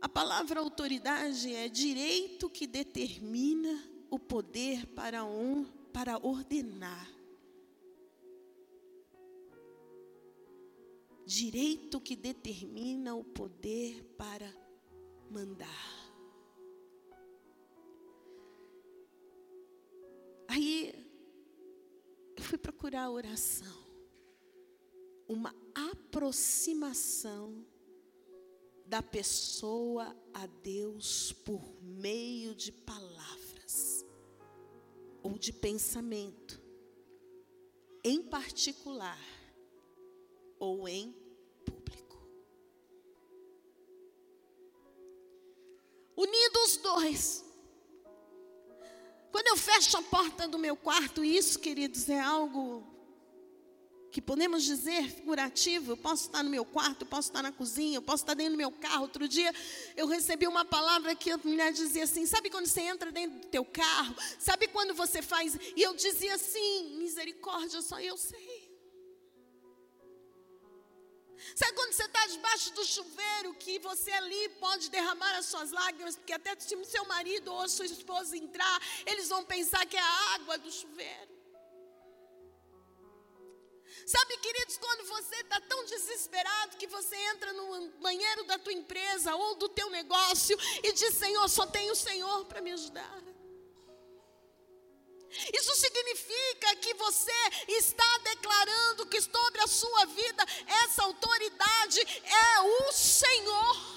[0.00, 7.10] a palavra autoridade é direito que determina o poder para, um, para ordenar.
[11.26, 14.52] Direito que determina o poder para
[15.30, 16.04] mandar.
[20.46, 20.94] Aí
[22.36, 23.84] eu fui procurar a oração,
[25.26, 27.66] uma aproximação
[28.86, 34.04] da pessoa a Deus por meio de palavras
[35.22, 36.62] ou de pensamento,
[38.04, 39.18] em particular
[40.58, 41.14] ou em
[41.64, 42.18] público.
[46.16, 47.44] Unidos os dois.
[49.30, 52.94] Quando eu fecho a porta do meu quarto, isso, queridos, é algo
[54.14, 55.90] que podemos dizer figurativo.
[55.90, 58.52] Eu posso estar no meu quarto, eu posso estar na cozinha, eu posso estar dentro
[58.52, 59.02] do meu carro.
[59.02, 59.52] Outro dia
[59.96, 63.46] eu recebi uma palavra que a mulher dizia assim: Sabe quando você entra dentro do
[63.48, 64.14] teu carro?
[64.38, 65.58] Sabe quando você faz?
[65.74, 68.53] E eu dizia assim: Misericórdia, só eu sei.
[71.54, 76.16] Sabe quando você está debaixo do chuveiro, que você ali pode derramar as suas lágrimas,
[76.16, 79.96] porque até se o seu marido ou a sua esposa entrar, eles vão pensar que
[79.96, 81.34] é a água do chuveiro.
[84.06, 89.34] Sabe, queridos, quando você está tão desesperado que você entra no banheiro da tua empresa
[89.34, 93.33] ou do teu negócio e diz: Senhor, só tem o Senhor para me ajudar.
[95.52, 97.32] Isso significa que você
[97.68, 100.44] está declarando que sobre a sua vida
[100.84, 103.94] essa autoridade é o Senhor.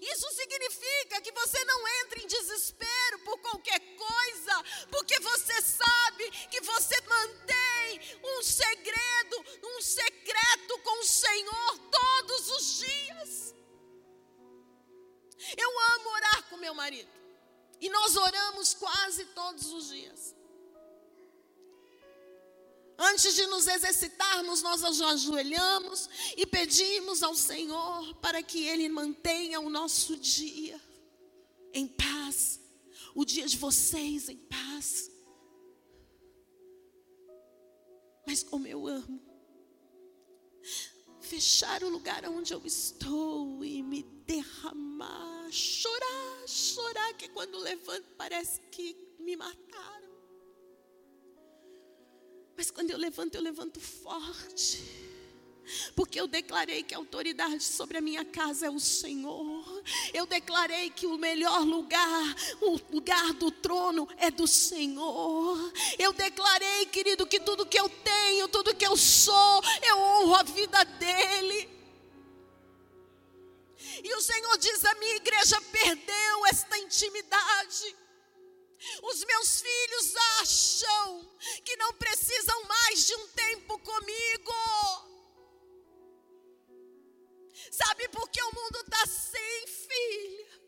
[0.00, 5.83] Isso significa que você não entra em desespero por qualquer coisa, porque você sabe
[17.94, 20.34] nós oramos quase todos os dias.
[22.98, 29.60] Antes de nos exercitarmos, nós nos ajoelhamos e pedimos ao Senhor para que Ele mantenha
[29.60, 30.80] o nosso dia
[31.72, 32.60] em paz,
[33.14, 35.10] o dia de vocês em paz.
[38.26, 39.33] Mas como eu amo
[41.34, 48.60] fechar o lugar onde eu estou e me derramar, chorar chorar, que quando levanto parece
[48.70, 50.14] que me mataram.
[52.56, 54.80] Mas quando eu levanto, eu levanto forte.
[55.94, 59.82] Porque eu declarei que a autoridade sobre a minha casa é o Senhor.
[60.12, 65.72] Eu declarei que o melhor lugar, o lugar do trono é do Senhor.
[65.98, 70.42] Eu declarei, querido, que tudo que eu tenho, tudo que eu sou, eu honro a
[70.42, 71.74] vida dEle.
[74.02, 77.96] E o Senhor diz: a minha igreja perdeu esta intimidade.
[79.02, 81.30] Os meus filhos acham
[81.64, 85.13] que não precisam mais de um tempo comigo.
[87.70, 90.64] Sabe por que o mundo está sem filha?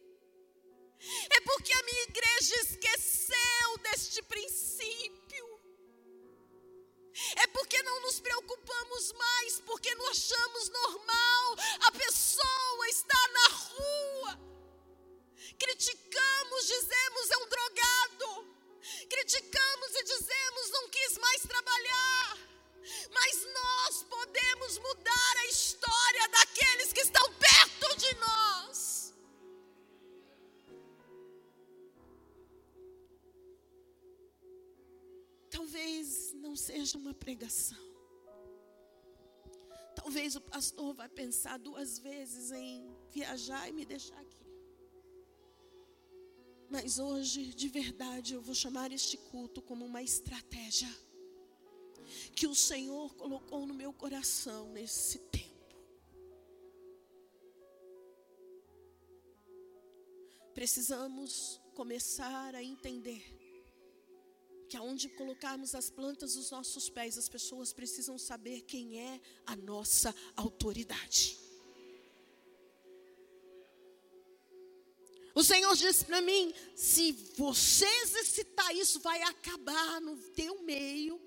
[1.30, 5.46] É porque a minha igreja esqueceu deste princípio.
[7.36, 14.40] É porque não nos preocupamos mais, porque não achamos normal a pessoa estar na rua.
[15.58, 18.56] Criticamos, dizemos é um drogado.
[19.08, 22.55] Criticamos e dizemos não quis mais trabalhar.
[23.12, 29.14] Mas nós podemos mudar a história daqueles que estão perto de nós.
[35.50, 37.84] Talvez não seja uma pregação.
[39.94, 44.46] Talvez o pastor vai pensar duas vezes em viajar e me deixar aqui.
[46.68, 50.88] Mas hoje, de verdade, eu vou chamar este culto como uma estratégia
[52.34, 55.46] que o Senhor colocou no meu coração nesse tempo.
[60.54, 63.22] Precisamos começar a entender
[64.68, 69.54] que aonde colocarmos as plantas dos nossos pés, as pessoas precisam saber quem é a
[69.54, 71.38] nossa autoridade.
[75.34, 81.20] O Senhor disse para mim: se você exercitar isso, vai acabar no teu meio.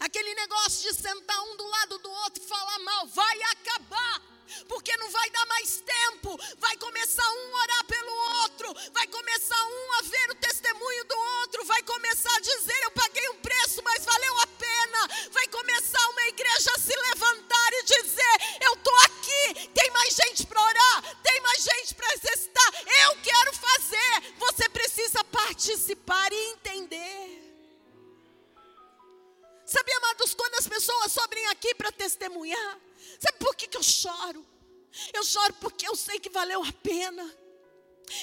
[0.00, 4.34] Aquele negócio de sentar um do lado do outro e falar mal, vai acabar
[4.68, 6.38] porque não vai dar mais tempo.
[6.58, 8.12] Vai começar um a orar pelo
[8.42, 12.90] outro, vai começar um a ver o testemunho do outro, vai começar a dizer: Eu
[12.92, 15.08] paguei um preço, mas valeu a pena.
[15.30, 20.46] Vai começar uma igreja a se levantar e dizer: Eu estou aqui, tem mais gente
[20.46, 22.74] para orar, tem mais gente para exercitar.
[23.04, 24.34] Eu quero fazer.
[24.38, 27.53] Você precisa participar e entender.
[29.74, 32.78] Sabe, amados, quando as pessoas sobem aqui para testemunhar,
[33.18, 34.44] Sabe por que, que eu choro?
[35.12, 37.24] Eu choro porque eu sei que valeu a pena.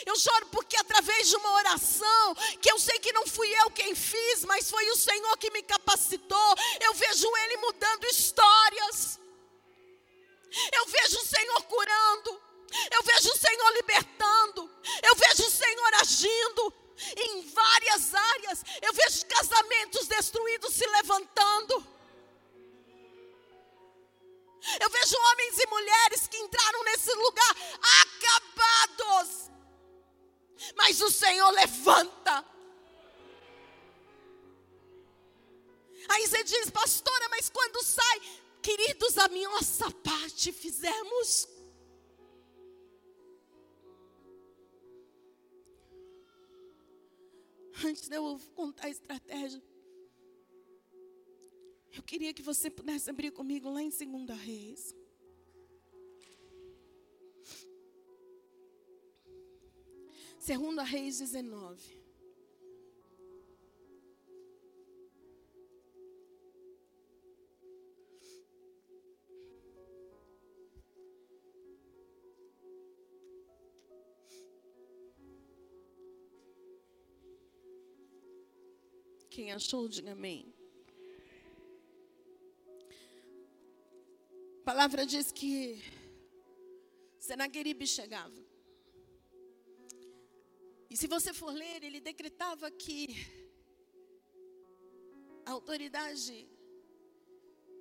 [0.05, 3.93] Eu choro porque através de uma oração, que eu sei que não fui eu quem
[3.93, 9.19] fiz, mas foi o Senhor que me capacitou, eu vejo Ele mudando histórias.
[10.71, 12.41] Eu vejo o Senhor curando.
[12.91, 14.69] Eu vejo o Senhor libertando.
[15.03, 16.80] Eu vejo o Senhor agindo
[17.17, 18.63] em várias áreas.
[18.81, 22.01] Eu vejo casamentos destruídos se levantando.
[24.79, 27.55] Eu vejo homens e mulheres que entraram nesse lugar
[28.01, 29.49] acabados.
[30.75, 32.45] Mas o Senhor levanta.
[36.09, 38.21] Aí você diz, pastora, mas quando sai,
[38.61, 41.47] queridos, a nossa parte fizemos.
[47.83, 49.61] Antes de eu contar a estratégia,
[51.95, 54.95] eu queria que você pudesse abrir comigo lá em 2 Reis.
[60.39, 62.00] Segunda Reis 19.
[79.33, 80.53] Quem achou, diga amém.
[84.59, 85.81] A palavra diz que
[87.17, 88.41] Senaqueribe chegava.
[90.89, 93.15] E se você for ler, ele decretava que
[95.45, 96.45] a autoridade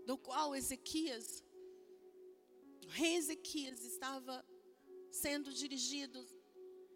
[0.07, 1.43] do qual Ezequias,
[2.87, 4.47] o rei Ezequias estava
[5.11, 6.25] sendo dirigido,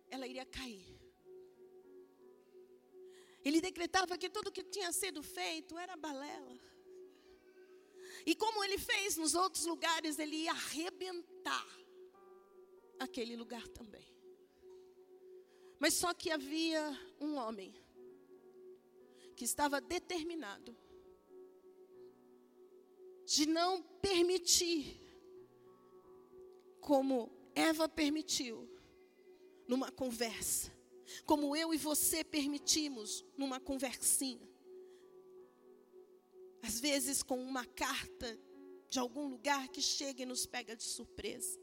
[0.09, 0.94] ela iria cair.
[3.45, 6.59] Ele decretava que tudo que tinha sido feito era balela.
[8.27, 11.67] E como ele fez nos outros lugares, ele ia arrebentar
[12.99, 14.09] aquele lugar também.
[15.79, 17.75] Mas só que havia um homem
[19.37, 20.75] que estava determinado
[23.27, 25.01] de não permitir,
[26.81, 28.69] como Eva permitiu,
[29.67, 30.74] numa conversa,
[31.25, 34.55] como eu e você permitimos numa conversinha
[36.65, 38.39] às vezes com uma carta
[38.89, 41.61] de algum lugar que chega e nos pega de surpresa.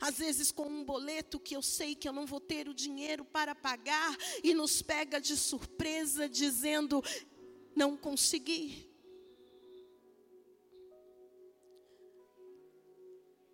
[0.00, 3.26] Às vezes com um boleto que eu sei que eu não vou ter o dinheiro
[3.26, 7.02] para pagar e nos pega de surpresa dizendo
[7.76, 8.90] não consegui.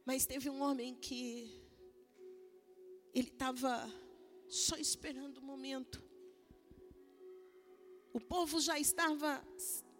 [0.06, 1.60] Mas teve um homem que
[3.12, 3.92] ele estava
[4.48, 6.02] só esperando o momento.
[8.12, 9.46] O povo já estava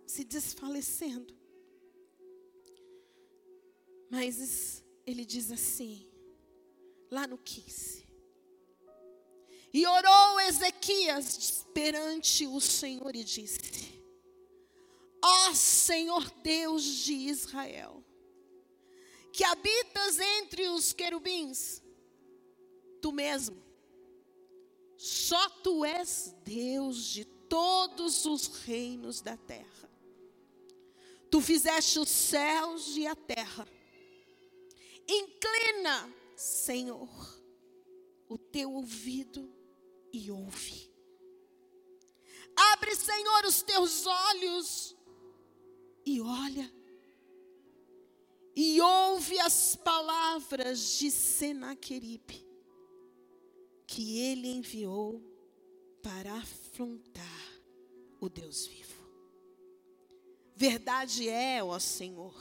[0.06, 1.36] se desfalecendo.
[4.10, 6.10] Mas ele diz assim,
[7.10, 8.08] lá no 15:
[9.72, 14.02] E orou Ezequias perante o Senhor e disse:
[15.22, 18.02] Ó Senhor Deus de Israel,
[19.32, 21.82] que habitas entre os querubins,
[23.02, 23.67] tu mesmo,
[24.98, 29.88] só tu és Deus de todos os reinos da terra.
[31.30, 33.68] Tu fizeste os céus e a terra.
[35.08, 37.08] Inclina, Senhor,
[38.28, 39.48] o teu ouvido
[40.12, 40.90] e ouve.
[42.56, 44.96] Abre, Senhor, os teus olhos
[46.04, 46.74] e olha.
[48.56, 52.47] E ouve as palavras de Senaqueribe,
[53.88, 55.18] que ele enviou
[56.02, 57.62] para afrontar
[58.20, 59.08] o Deus vivo.
[60.54, 62.34] Verdade é, ó Senhor,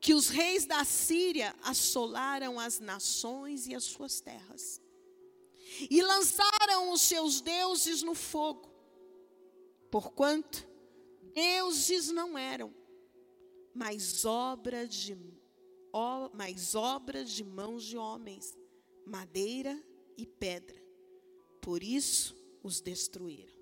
[0.00, 4.80] que os reis da Síria assolaram as nações e as suas terras,
[5.90, 8.72] e lançaram os seus deuses no fogo,
[9.90, 10.66] porquanto
[11.34, 12.74] deuses não eram,
[13.74, 15.14] mas obra de,
[16.32, 16.74] mas
[17.26, 18.56] de mãos de homens,
[19.04, 19.78] madeira
[20.18, 20.76] e pedra.
[21.62, 23.56] Por isso os destruíram.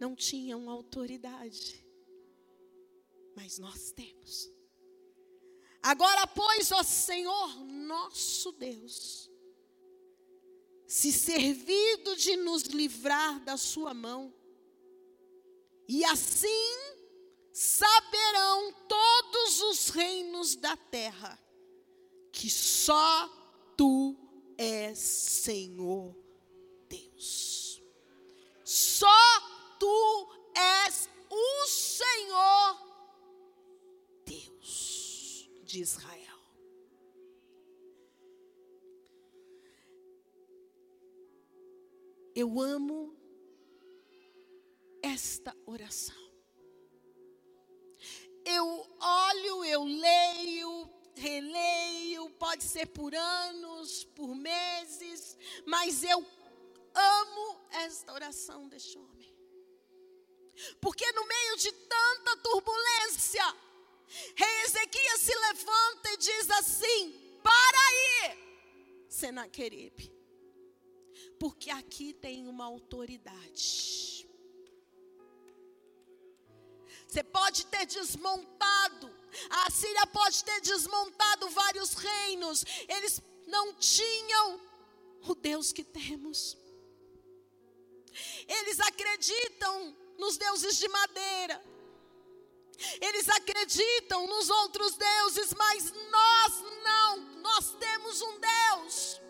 [0.00, 1.86] Não tinham autoridade,
[3.36, 4.50] mas nós temos.
[5.80, 9.30] Agora, pois, ó Senhor nosso Deus,
[10.86, 14.34] se servido de nos livrar da Sua mão,
[15.88, 16.48] e assim
[17.52, 21.38] saberão todos os reinos da terra
[22.32, 23.28] que só
[23.76, 24.21] Tu
[24.58, 26.14] és Senhor
[26.88, 27.82] Deus.
[28.64, 29.08] Só
[29.78, 32.92] Tu és o Senhor
[35.72, 36.38] de Israel.
[42.34, 43.16] Eu amo
[45.02, 46.20] esta oração.
[48.44, 48.66] Eu
[49.00, 50.02] olho, eu leio,
[52.52, 56.18] pode ser por anos, por meses, mas eu
[56.94, 59.34] amo esta oração deste homem.
[60.78, 63.56] Porque no meio de tanta turbulência,
[64.36, 70.12] Rei Ezequias se levanta e diz assim: Para aí, Senaqueribe,
[71.40, 74.21] porque aqui tem uma autoridade.
[77.12, 79.14] Você pode ter desmontado,
[79.50, 84.58] a Síria pode ter desmontado vários reinos, eles não tinham
[85.28, 86.56] o Deus que temos.
[88.48, 91.62] Eles acreditam nos deuses de madeira,
[92.98, 97.16] eles acreditam nos outros deuses, mas nós não.
[97.42, 99.20] Nós temos um Deus.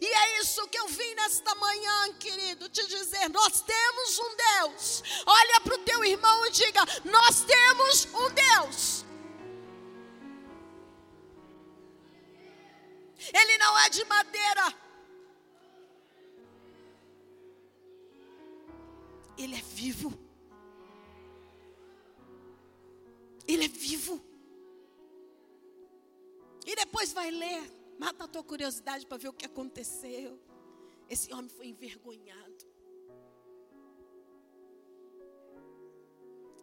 [0.00, 5.02] E é isso que eu vim nesta manhã, querido, te dizer: nós temos um Deus.
[5.26, 9.04] Olha para o teu irmão e diga: nós temos um Deus.
[13.32, 14.74] Ele não é de madeira.
[19.38, 20.12] Ele é vivo.
[23.46, 24.22] Ele é vivo.
[26.66, 30.40] E depois vai ler, mata a tua curiosidade para ver o que aconteceu.
[31.06, 32.64] Esse homem foi envergonhado.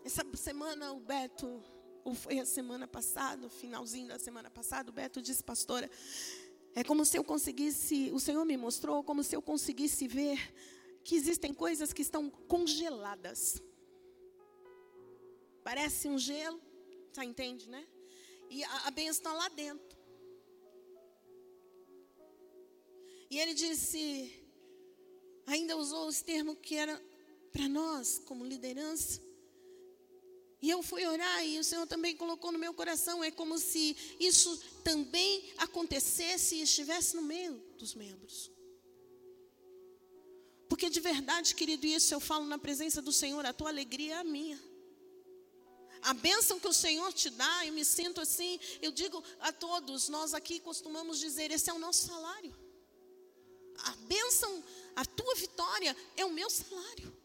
[0.04, 1.64] Essa semana o Beto,
[2.04, 5.88] ou foi a semana passada, finalzinho da semana passada, o Beto disse, pastora,
[6.74, 10.40] é como se eu conseguisse, o Senhor me mostrou como se eu conseguisse ver
[11.04, 13.62] que existem coisas que estão congeladas.
[15.64, 16.60] Parece um gelo,
[17.14, 17.84] Tá, entende, né?
[18.48, 19.97] E a, a benção está lá dentro.
[23.30, 24.34] E ele disse,
[25.46, 27.02] ainda usou esse termo que era
[27.52, 29.22] para nós, como liderança.
[30.62, 33.24] E eu fui orar e o Senhor também colocou no meu coração.
[33.24, 38.52] É como se isso também acontecesse e estivesse no meio dos membros.
[40.68, 44.18] Porque de verdade, querido, isso eu falo na presença do Senhor, a tua alegria é
[44.18, 44.62] a minha.
[46.02, 50.10] A bênção que o Senhor te dá, eu me sinto assim, eu digo a todos,
[50.10, 52.67] nós aqui costumamos dizer: esse é o nosso salário.
[53.86, 54.64] A bênção,
[54.96, 57.16] a tua vitória é o meu salário.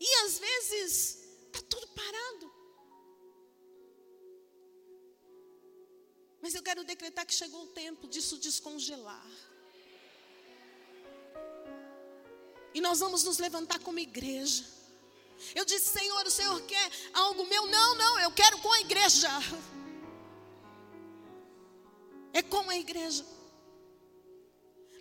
[0.00, 2.52] E às vezes está tudo parado.
[6.40, 9.26] Mas eu quero decretar que chegou o tempo disso descongelar.
[12.72, 14.64] E nós vamos nos levantar como igreja.
[15.54, 17.66] Eu disse, Senhor, o Senhor quer algo meu?
[17.66, 19.28] Não, não, eu quero com a igreja.
[22.38, 23.24] É com a igreja.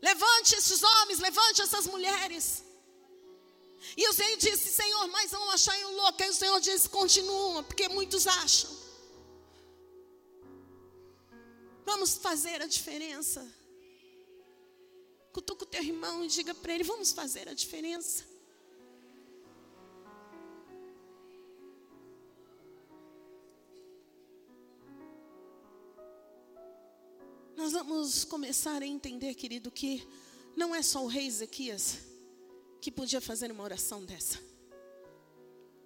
[0.09, 2.45] Levante esses homens, levante essas mulheres.
[3.95, 6.21] E o Senhor disse, Senhor, mas vão achar eu louco.
[6.23, 8.71] Aí o Senhor disse, continua, porque muitos acham.
[11.85, 13.41] Vamos fazer a diferença.
[15.31, 18.25] Cutuca o teu irmão e diga para ele: vamos fazer a diferença.
[27.58, 30.08] Nós vamos começar a entender, querido, que
[30.55, 31.97] não é só o rei Ezequias
[32.80, 34.38] que podia fazer uma oração dessa.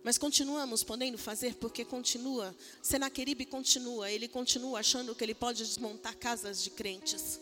[0.03, 6.17] Mas continuamos podendo fazer porque continua, Senaqueribe continua, ele continua achando que ele pode desmontar
[6.17, 7.39] casas de crentes.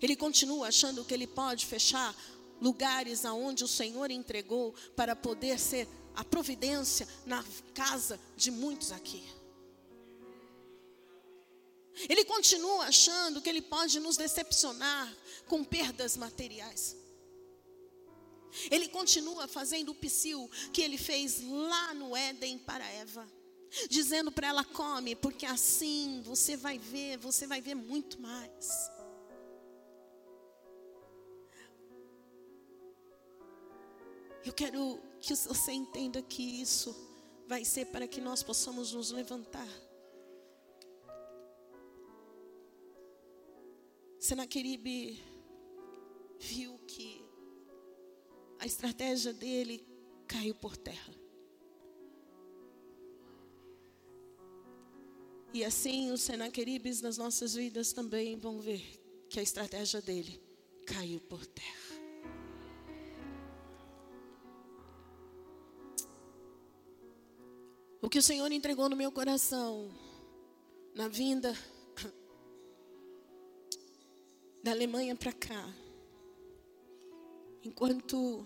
[0.00, 2.14] Ele continua achando que ele pode fechar
[2.60, 9.24] lugares aonde o Senhor entregou para poder ser a providência na casa de muitos aqui.
[12.08, 16.96] Ele continua achando que ele pode nos decepcionar com perdas materiais.
[18.70, 23.26] Ele continua fazendo o psil que ele fez lá no Éden para Eva,
[23.88, 28.90] dizendo para ela: come, porque assim você vai ver, você vai ver muito mais.
[34.44, 36.96] Eu quero que você entenda que isso
[37.46, 39.68] vai ser para que nós possamos nos levantar.
[44.18, 45.22] Senaqueribe
[46.40, 47.24] viu que
[48.58, 49.86] a estratégia dele
[50.26, 51.14] caiu por terra.
[55.54, 58.82] E assim os Senaqueribes das nossas vidas também vão ver
[59.28, 60.42] que a estratégia dele
[60.84, 61.78] caiu por terra.
[68.02, 69.90] O que o Senhor entregou no meu coração,
[70.94, 71.56] na vinda
[74.62, 75.74] da Alemanha para cá,
[77.62, 78.44] enquanto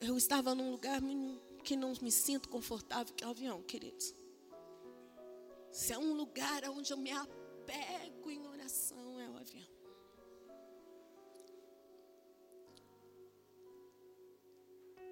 [0.00, 1.00] eu estava num lugar
[1.62, 4.12] que não me sinto confortável, que é o avião, queridos.
[5.70, 9.72] Se é um lugar onde eu me apego em oração, é o avião.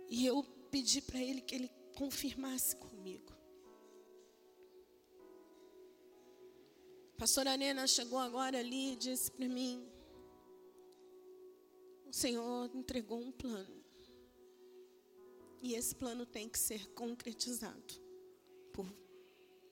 [0.08, 3.39] E eu pedi para ele que ele confirmasse comigo.
[7.20, 9.86] Pastora Nena chegou agora ali e disse para mim:
[12.06, 13.84] O Senhor entregou um plano.
[15.60, 17.94] E esse plano tem que ser concretizado
[18.72, 18.86] por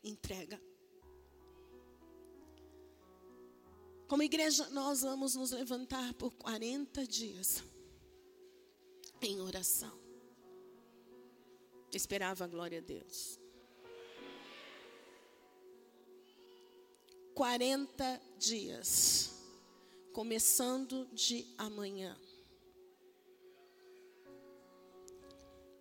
[0.05, 0.61] entrega.
[4.07, 7.65] Como igreja, nós vamos nos levantar por 40 dias
[9.23, 9.99] em oração
[11.97, 13.38] esperava a glória a Deus.
[17.39, 19.31] 40 dias,
[20.13, 22.19] começando de amanhã.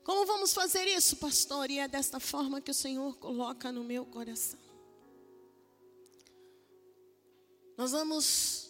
[0.04, 1.72] Como vamos fazer isso, pastor?
[1.72, 4.60] E é desta forma que o Senhor coloca no meu coração.
[7.76, 8.70] Nós vamos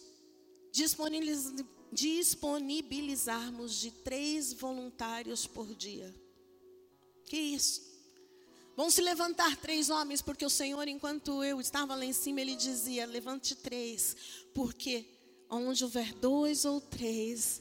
[1.92, 6.14] disponibilizarmos de três voluntários por dia.
[7.26, 7.87] Que isso?
[8.78, 12.54] Vão se levantar três homens, porque o Senhor, enquanto eu estava lá em cima, ele
[12.54, 14.16] dizia: levante três,
[14.54, 15.04] porque
[15.50, 17.60] onde houver dois ou três,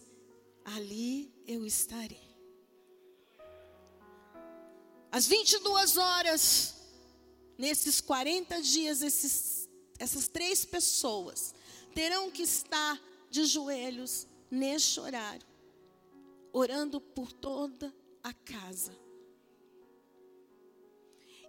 [0.63, 2.38] ali eu estarei.
[5.11, 6.76] Às 22 horas,
[7.57, 11.51] nesses 40 dias, esses, essas três pessoas
[11.95, 13.01] terão que estar
[13.32, 15.47] de joelhos neste horário,
[16.53, 17.91] orando por toda
[18.24, 19.06] a casa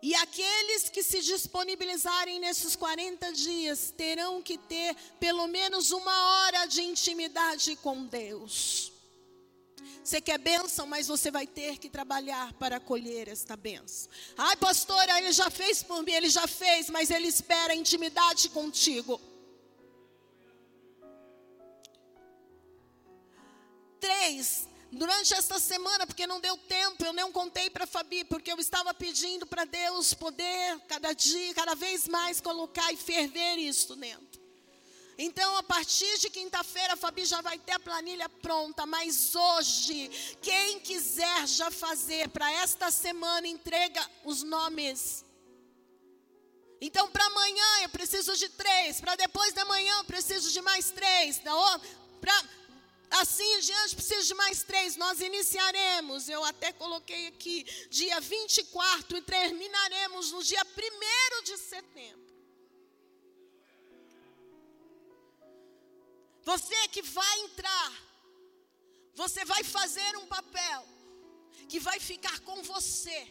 [0.01, 6.66] e aqueles que se disponibilizarem nesses 40 dias terão que ter pelo menos uma hora
[6.66, 8.92] de intimidade com Deus.
[10.05, 14.11] Você quer bênção, mas você vai ter que trabalhar para colher esta bênção.
[14.36, 19.20] Ai, pastora, ele já fez por mim, ele já fez, mas ele espera intimidade contigo.
[24.01, 28.59] Três, Durante esta semana, porque não deu tempo, eu não contei para Fabi, porque eu
[28.59, 34.41] estava pedindo para Deus poder, cada dia, cada vez mais, colocar e ferver isso dentro.
[35.18, 40.09] Então, a partir de quinta-feira, a Fabi já vai ter a planilha pronta, mas hoje,
[40.41, 45.24] quem quiser já fazer para esta semana, entrega os nomes.
[46.80, 50.91] Então, para amanhã eu preciso de três, para depois da manhã eu preciso de mais
[50.93, 51.41] três,
[52.20, 52.45] para
[53.11, 54.96] Assim em diante, preciso de mais três.
[54.96, 62.28] Nós iniciaremos, eu até coloquei aqui, dia 24 e terminaremos no dia 1 de setembro.
[66.44, 67.92] Você que vai entrar,
[69.14, 70.86] você vai fazer um papel
[71.68, 73.28] que vai ficar com você,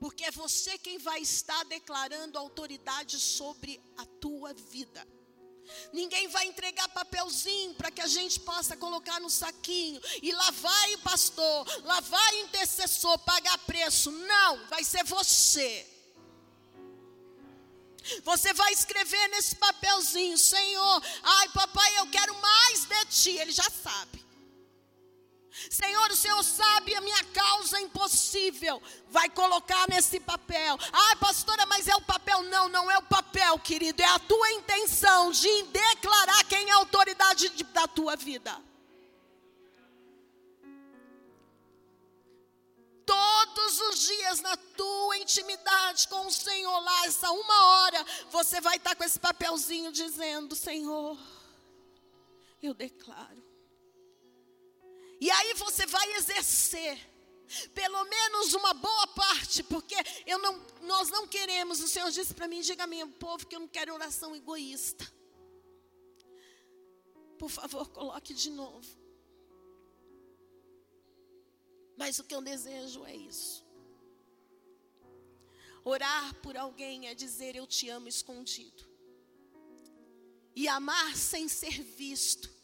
[0.00, 5.06] porque é você quem vai estar declarando autoridade sobre a tua vida.
[5.92, 10.00] Ninguém vai entregar papelzinho para que a gente possa colocar no saquinho.
[10.22, 14.10] E lá vai o pastor, lá vai o intercessor pagar preço.
[14.10, 15.86] Não, vai ser você.
[18.22, 23.30] Você vai escrever nesse papelzinho, Senhor, ai papai, eu quero mais de ti.
[23.30, 24.27] Ele já sabe.
[25.70, 28.80] Senhor, o Senhor sabe a minha causa impossível.
[29.08, 30.78] Vai colocar nesse papel.
[30.92, 32.42] Ah, pastora, mas é o papel.
[32.44, 34.00] Não, não é o papel, querido.
[34.00, 38.56] É a tua intenção de declarar quem é a autoridade de, da tua vida.
[43.04, 48.76] Todos os dias na tua intimidade com o Senhor, lá, essa uma hora, você vai
[48.76, 51.18] estar com esse papelzinho dizendo: Senhor,
[52.62, 53.47] eu declaro
[55.20, 56.98] e aí você vai exercer
[57.74, 59.96] pelo menos uma boa parte, porque
[60.26, 63.56] eu não, nós não queremos, o Senhor disse para mim, diga a meu povo que
[63.56, 65.10] eu não quero oração egoísta.
[67.38, 68.86] Por favor, coloque de novo.
[71.96, 73.66] Mas o que eu desejo é isso.
[75.84, 78.86] Orar por alguém é dizer eu te amo escondido.
[80.54, 82.57] E amar sem ser visto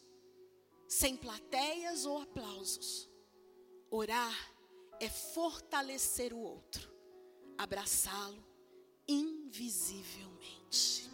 [0.95, 3.09] sem plateias ou aplausos.
[3.91, 4.53] Orar
[4.99, 6.89] é fortalecer o outro,
[7.57, 8.41] abraçá-lo
[9.05, 11.11] invisivelmente.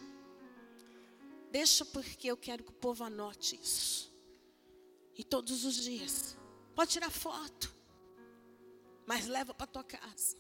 [1.50, 4.14] Deixa porque eu quero que o povo anote isso.
[5.18, 6.38] E todos os dias.
[6.76, 7.74] Pode tirar foto,
[9.08, 10.38] mas leva para tua casa.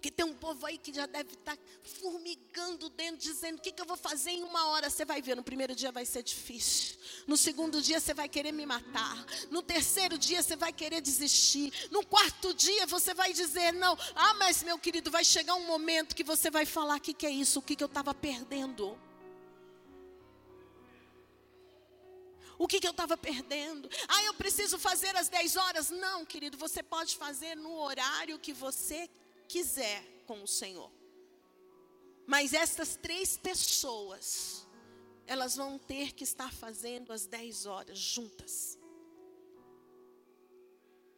[0.00, 1.62] Porque tem um povo aí que já deve estar tá
[2.00, 4.88] formigando dentro, dizendo: o que, que eu vou fazer em uma hora?
[4.88, 6.96] Você vai ver, no primeiro dia vai ser difícil.
[7.26, 9.26] No segundo dia você vai querer me matar.
[9.50, 11.70] No terceiro dia você vai querer desistir.
[11.90, 16.16] No quarto dia você vai dizer: não, ah, mas meu querido, vai chegar um momento
[16.16, 17.58] que você vai falar: o que, que é isso?
[17.58, 18.98] O que, que eu estava perdendo?
[22.56, 23.90] O que, que eu estava perdendo?
[24.08, 25.90] Ah, eu preciso fazer às 10 horas?
[25.90, 29.10] Não, querido, você pode fazer no horário que você
[29.50, 30.90] quiser com o Senhor.
[32.24, 34.64] Mas essas três pessoas,
[35.26, 38.78] elas vão ter que estar fazendo as dez horas juntas.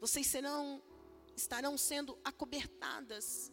[0.00, 0.82] Vocês serão,
[1.36, 3.52] estarão sendo acobertadas,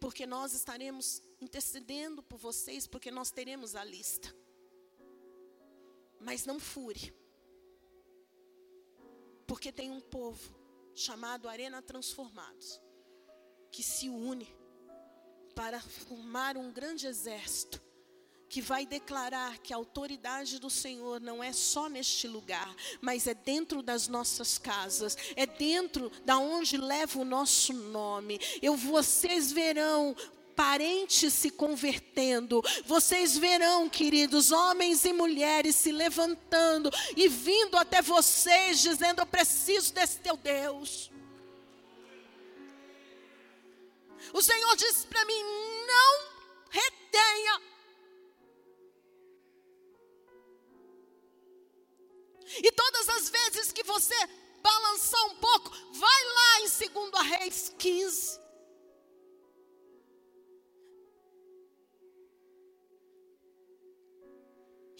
[0.00, 4.34] porque nós estaremos intercedendo por vocês, porque nós teremos a lista.
[6.18, 7.14] Mas não fure,
[9.46, 10.56] porque tem um povo
[10.94, 12.87] chamado Arena Transformados
[13.70, 14.48] que se une
[15.54, 17.80] para formar um grande exército
[18.48, 23.34] que vai declarar que a autoridade do Senhor não é só neste lugar, mas é
[23.34, 28.40] dentro das nossas casas, é dentro da onde leva o nosso nome.
[28.62, 30.16] Eu vocês verão
[30.56, 32.60] parentes se convertendo.
[32.84, 39.92] Vocês verão, queridos, homens e mulheres se levantando e vindo até vocês dizendo: "Eu preciso
[39.92, 41.12] desse teu Deus".
[44.32, 45.42] O Senhor disse para mim:
[45.86, 46.28] não
[46.70, 47.62] retenha.
[52.62, 54.14] E todas as vezes que você
[54.62, 58.40] balançar um pouco, vai lá em 2 Reis 15.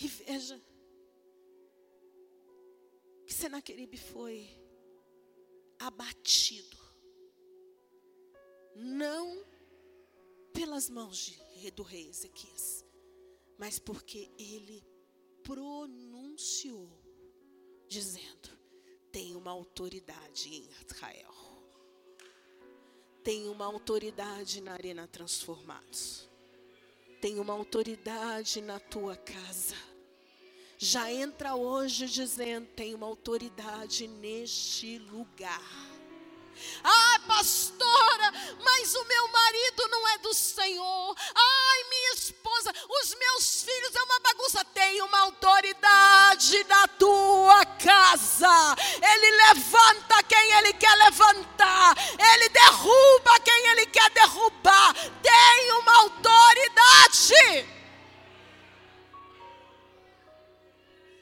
[0.00, 0.62] E veja
[3.26, 4.48] que Senaqueribe foi
[5.80, 6.77] abatido
[8.78, 9.44] não
[10.52, 12.84] pelas mãos de, do rei Ezequias,
[13.58, 14.84] mas porque ele
[15.42, 16.88] pronunciou,
[17.88, 18.50] dizendo:
[19.10, 21.34] tem uma autoridade em Israel,
[23.24, 26.28] tem uma autoridade na Arena Transformados,
[27.20, 29.74] tem uma autoridade na tua casa.
[30.80, 35.97] Já entra hoje dizendo: tem uma autoridade neste lugar.
[36.82, 38.32] Ai, pastora,
[38.62, 41.14] mas o meu marido não é do Senhor.
[41.34, 44.64] Ai, minha esposa, os meus filhos é uma bagunça.
[44.66, 48.76] Tem uma autoridade na tua casa.
[49.02, 51.94] Ele levanta quem ele quer levantar.
[52.32, 54.94] Ele derruba quem ele quer derrubar.
[55.22, 57.78] Tem uma autoridade.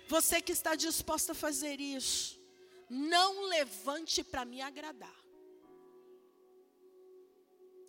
[0.09, 2.41] Você que está disposta a fazer isso,
[2.89, 5.26] não levante para me agradar.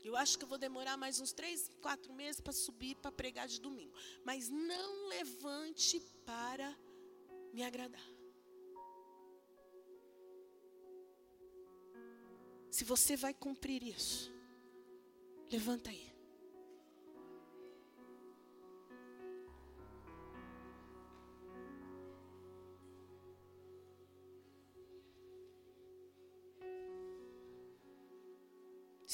[0.03, 3.47] Eu acho que eu vou demorar mais uns três, quatro meses para subir para pregar
[3.47, 3.93] de domingo.
[4.23, 6.75] Mas não levante para
[7.53, 8.17] me agradar.
[12.69, 14.31] Se você vai cumprir isso,
[15.51, 16.16] levanta aí.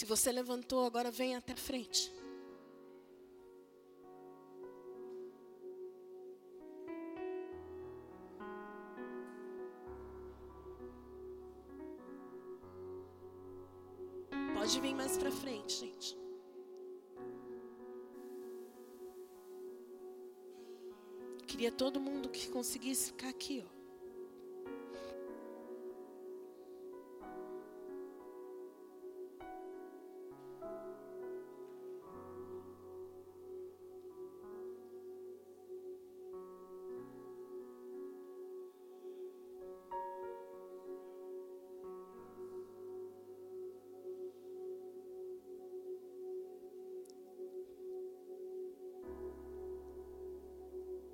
[0.03, 2.11] Se você levantou, agora vem até a frente.
[14.53, 16.17] Pode vir mais para frente, gente.
[21.47, 23.82] Queria todo mundo que conseguisse ficar aqui, ó.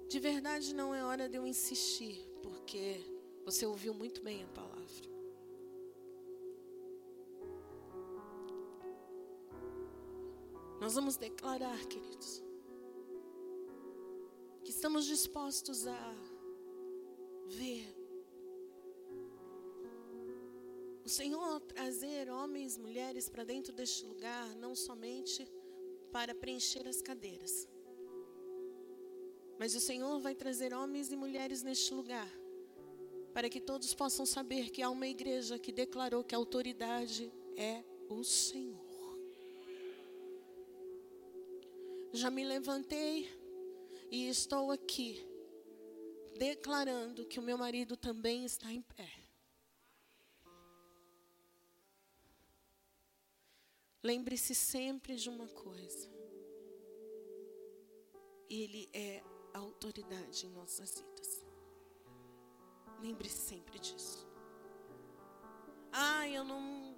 [0.10, 3.00] De verdade, não é hora de eu insistir, porque
[3.46, 5.08] você ouviu muito bem a palavra.
[10.82, 12.42] Nós vamos declarar, queridos,
[14.64, 16.16] que estamos dispostos a
[17.46, 17.86] ver
[21.06, 25.48] o Senhor trazer homens mulheres para dentro deste lugar, não somente
[26.12, 27.68] para preencher as cadeiras
[29.60, 32.32] mas o Senhor vai trazer homens e mulheres neste lugar,
[33.34, 37.84] para que todos possam saber que há uma igreja que declarou que a autoridade é
[38.08, 38.80] o Senhor.
[42.14, 43.30] Já me levantei
[44.10, 45.28] e estou aqui,
[46.38, 49.12] declarando que o meu marido também está em pé.
[54.02, 56.10] Lembre-se sempre de uma coisa.
[58.50, 59.22] Ele é
[59.54, 61.46] autoridade em nossas vidas.
[63.02, 64.28] Lembre-se sempre disso.
[65.92, 66.96] Ah, eu não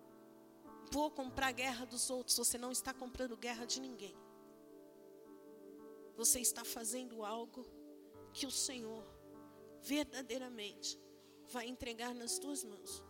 [0.91, 2.36] vou comprar guerra dos outros.
[2.38, 4.16] Você não está comprando guerra de ninguém.
[6.16, 7.66] Você está fazendo algo
[8.34, 9.04] que o Senhor
[9.82, 10.99] verdadeiramente
[11.47, 13.04] vai entregar nas tuas mãos.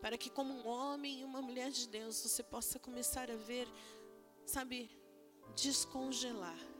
[0.00, 3.66] Para que, como um homem e uma mulher de Deus, você possa começar a ver,
[4.44, 4.90] sabe,
[5.54, 6.75] descongelar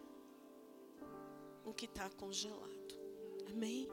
[1.66, 2.96] o que está congelado.
[3.50, 3.88] Amém?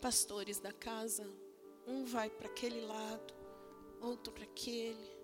[0.00, 1.28] Pastores da casa,
[1.86, 3.34] um vai para aquele lado,
[4.00, 5.16] outro para aquele.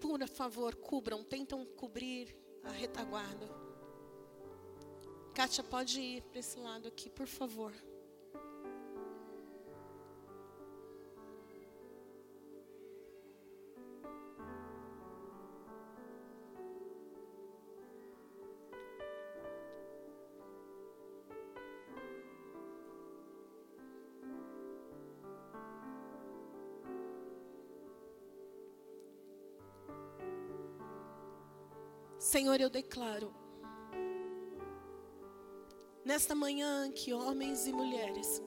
[0.00, 3.48] Por favor, cubram, tentam cobrir a retaguarda.
[5.32, 7.72] Kátia, pode ir para esse lado aqui, por favor.
[32.36, 33.34] Senhor, eu declaro
[36.04, 38.42] nesta manhã que homens e mulheres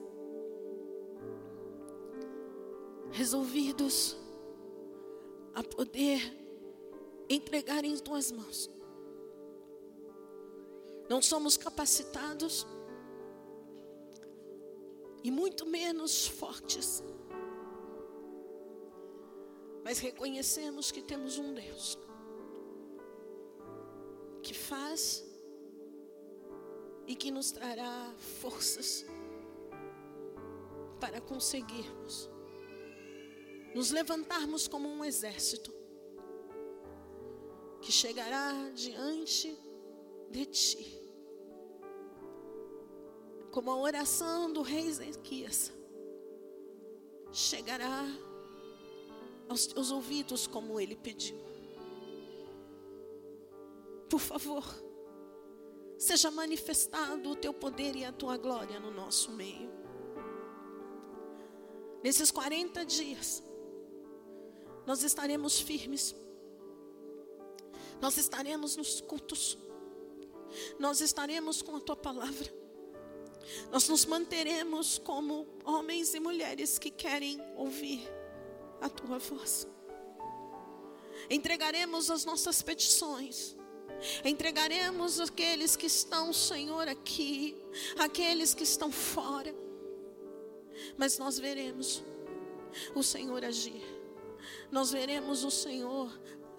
[3.10, 4.16] resolvidos
[5.52, 6.20] a poder
[7.28, 8.70] entregar em tuas mãos.
[11.08, 12.64] Não somos capacitados
[15.24, 17.02] e muito menos fortes,
[19.82, 21.98] mas reconhecemos que temos um Deus
[24.70, 25.24] faz
[27.08, 29.04] e que nos trará forças
[31.00, 32.30] para conseguirmos
[33.74, 35.72] nos levantarmos como um exército
[37.82, 39.58] que chegará diante
[40.30, 41.00] de ti.
[43.50, 45.72] Como a oração do rei Ezequias
[47.32, 48.04] chegará
[49.48, 51.49] aos teus ouvidos como ele pediu.
[54.10, 54.64] Por favor,
[55.96, 59.70] seja manifestado o teu poder e a tua glória no nosso meio.
[62.02, 63.40] Nesses 40 dias,
[64.84, 66.16] nós estaremos firmes,
[68.00, 69.56] nós estaremos nos cultos,
[70.76, 72.52] nós estaremos com a tua palavra,
[73.70, 78.02] nós nos manteremos como homens e mulheres que querem ouvir
[78.80, 79.68] a tua voz.
[81.28, 83.59] Entregaremos as nossas petições
[84.24, 87.56] Entregaremos aqueles que estão, Senhor, aqui,
[87.98, 89.54] aqueles que estão fora.
[90.96, 92.02] Mas nós veremos
[92.94, 93.82] o Senhor agir.
[94.70, 96.10] Nós veremos o Senhor,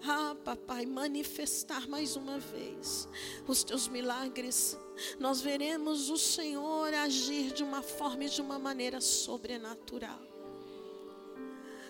[0.04, 3.08] ah, papai, manifestar mais uma vez
[3.46, 4.76] os teus milagres.
[5.18, 10.20] Nós veremos o Senhor agir de uma forma e de uma maneira sobrenatural.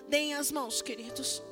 [0.09, 1.42] Deem as mãos, queridos.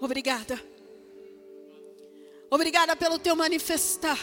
[0.00, 0.58] Obrigada.
[2.50, 4.18] Obrigada pelo teu manifestar.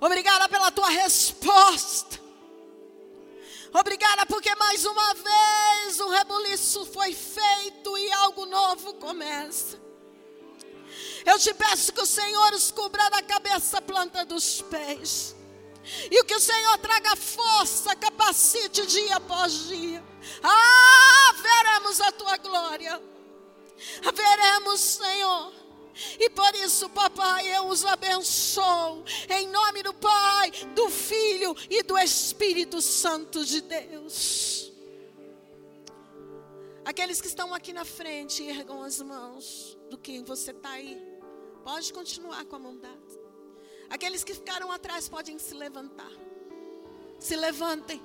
[0.00, 2.20] Obrigada pela tua resposta.
[3.72, 9.78] Obrigada porque mais uma vez o rebuliço foi feito e algo novo começa.
[11.26, 15.34] Eu te peço que o Senhor os cubra da cabeça, planta dos pés.
[16.10, 20.02] E que o Senhor traga força, capacite dia após dia.
[20.42, 23.17] Ah, veremos a tua glória.
[24.02, 25.52] Veremos, Senhor.
[26.18, 29.04] E por isso, papai, eu os abençoo.
[29.28, 34.72] Em nome do Pai, do Filho e do Espírito Santo de Deus.
[36.84, 40.98] Aqueles que estão aqui na frente, ergam as mãos do que você está aí.
[41.62, 42.96] Pode continuar com a mão dada.
[43.90, 46.10] Aqueles que ficaram atrás podem se levantar.
[47.18, 48.00] Se levantem.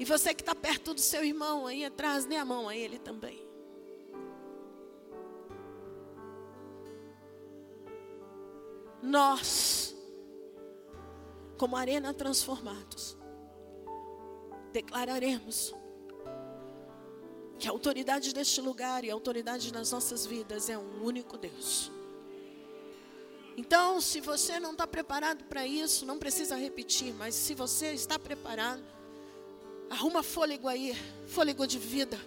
[0.00, 2.98] E você que está perto do seu irmão aí atrás, dê a mão a ele
[2.98, 3.46] também.
[9.02, 9.94] Nós,
[11.58, 13.14] como arena transformados,
[14.72, 15.74] declararemos
[17.58, 21.92] que a autoridade deste lugar e a autoridade das nossas vidas é um único Deus.
[23.54, 28.18] Então, se você não está preparado para isso, não precisa repetir, mas se você está
[28.18, 28.99] preparado,
[29.90, 32.18] arruma fôlego aí, fôlego de vida.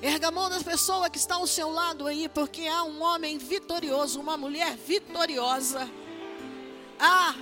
[0.00, 3.38] Erga a mão das pessoas que estão ao seu lado aí, porque há um homem
[3.38, 5.90] vitorioso, uma mulher vitoriosa.
[6.98, 7.34] Ah,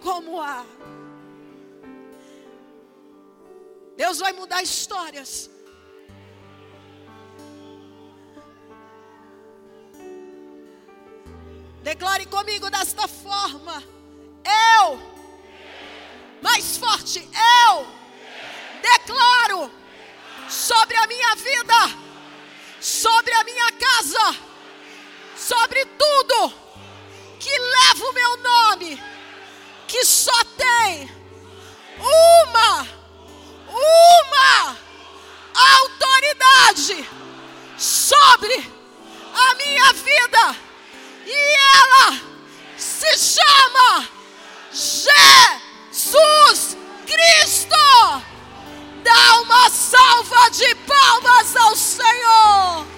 [0.00, 0.64] como há.
[3.96, 5.50] Deus vai mudar histórias.
[11.82, 13.82] Declare comigo desta forma:
[14.44, 14.98] Eu,
[16.42, 17.20] mais forte,
[17.66, 17.97] eu
[18.78, 19.70] declaro
[20.48, 21.96] sobre a minha vida,
[22.80, 24.36] sobre a minha casa,
[25.36, 26.52] sobre tudo
[27.38, 29.02] que leva o meu nome,
[29.86, 31.10] que só tem
[31.98, 32.86] uma,
[33.68, 34.76] uma
[35.54, 37.08] autoridade
[37.76, 38.78] sobre
[39.34, 40.56] a minha vida
[41.26, 42.20] e ela
[42.76, 44.08] se chama
[44.72, 45.36] Jesus
[47.06, 48.27] Cristo.
[49.02, 52.97] Dá uma salva de palmas ao Senhor.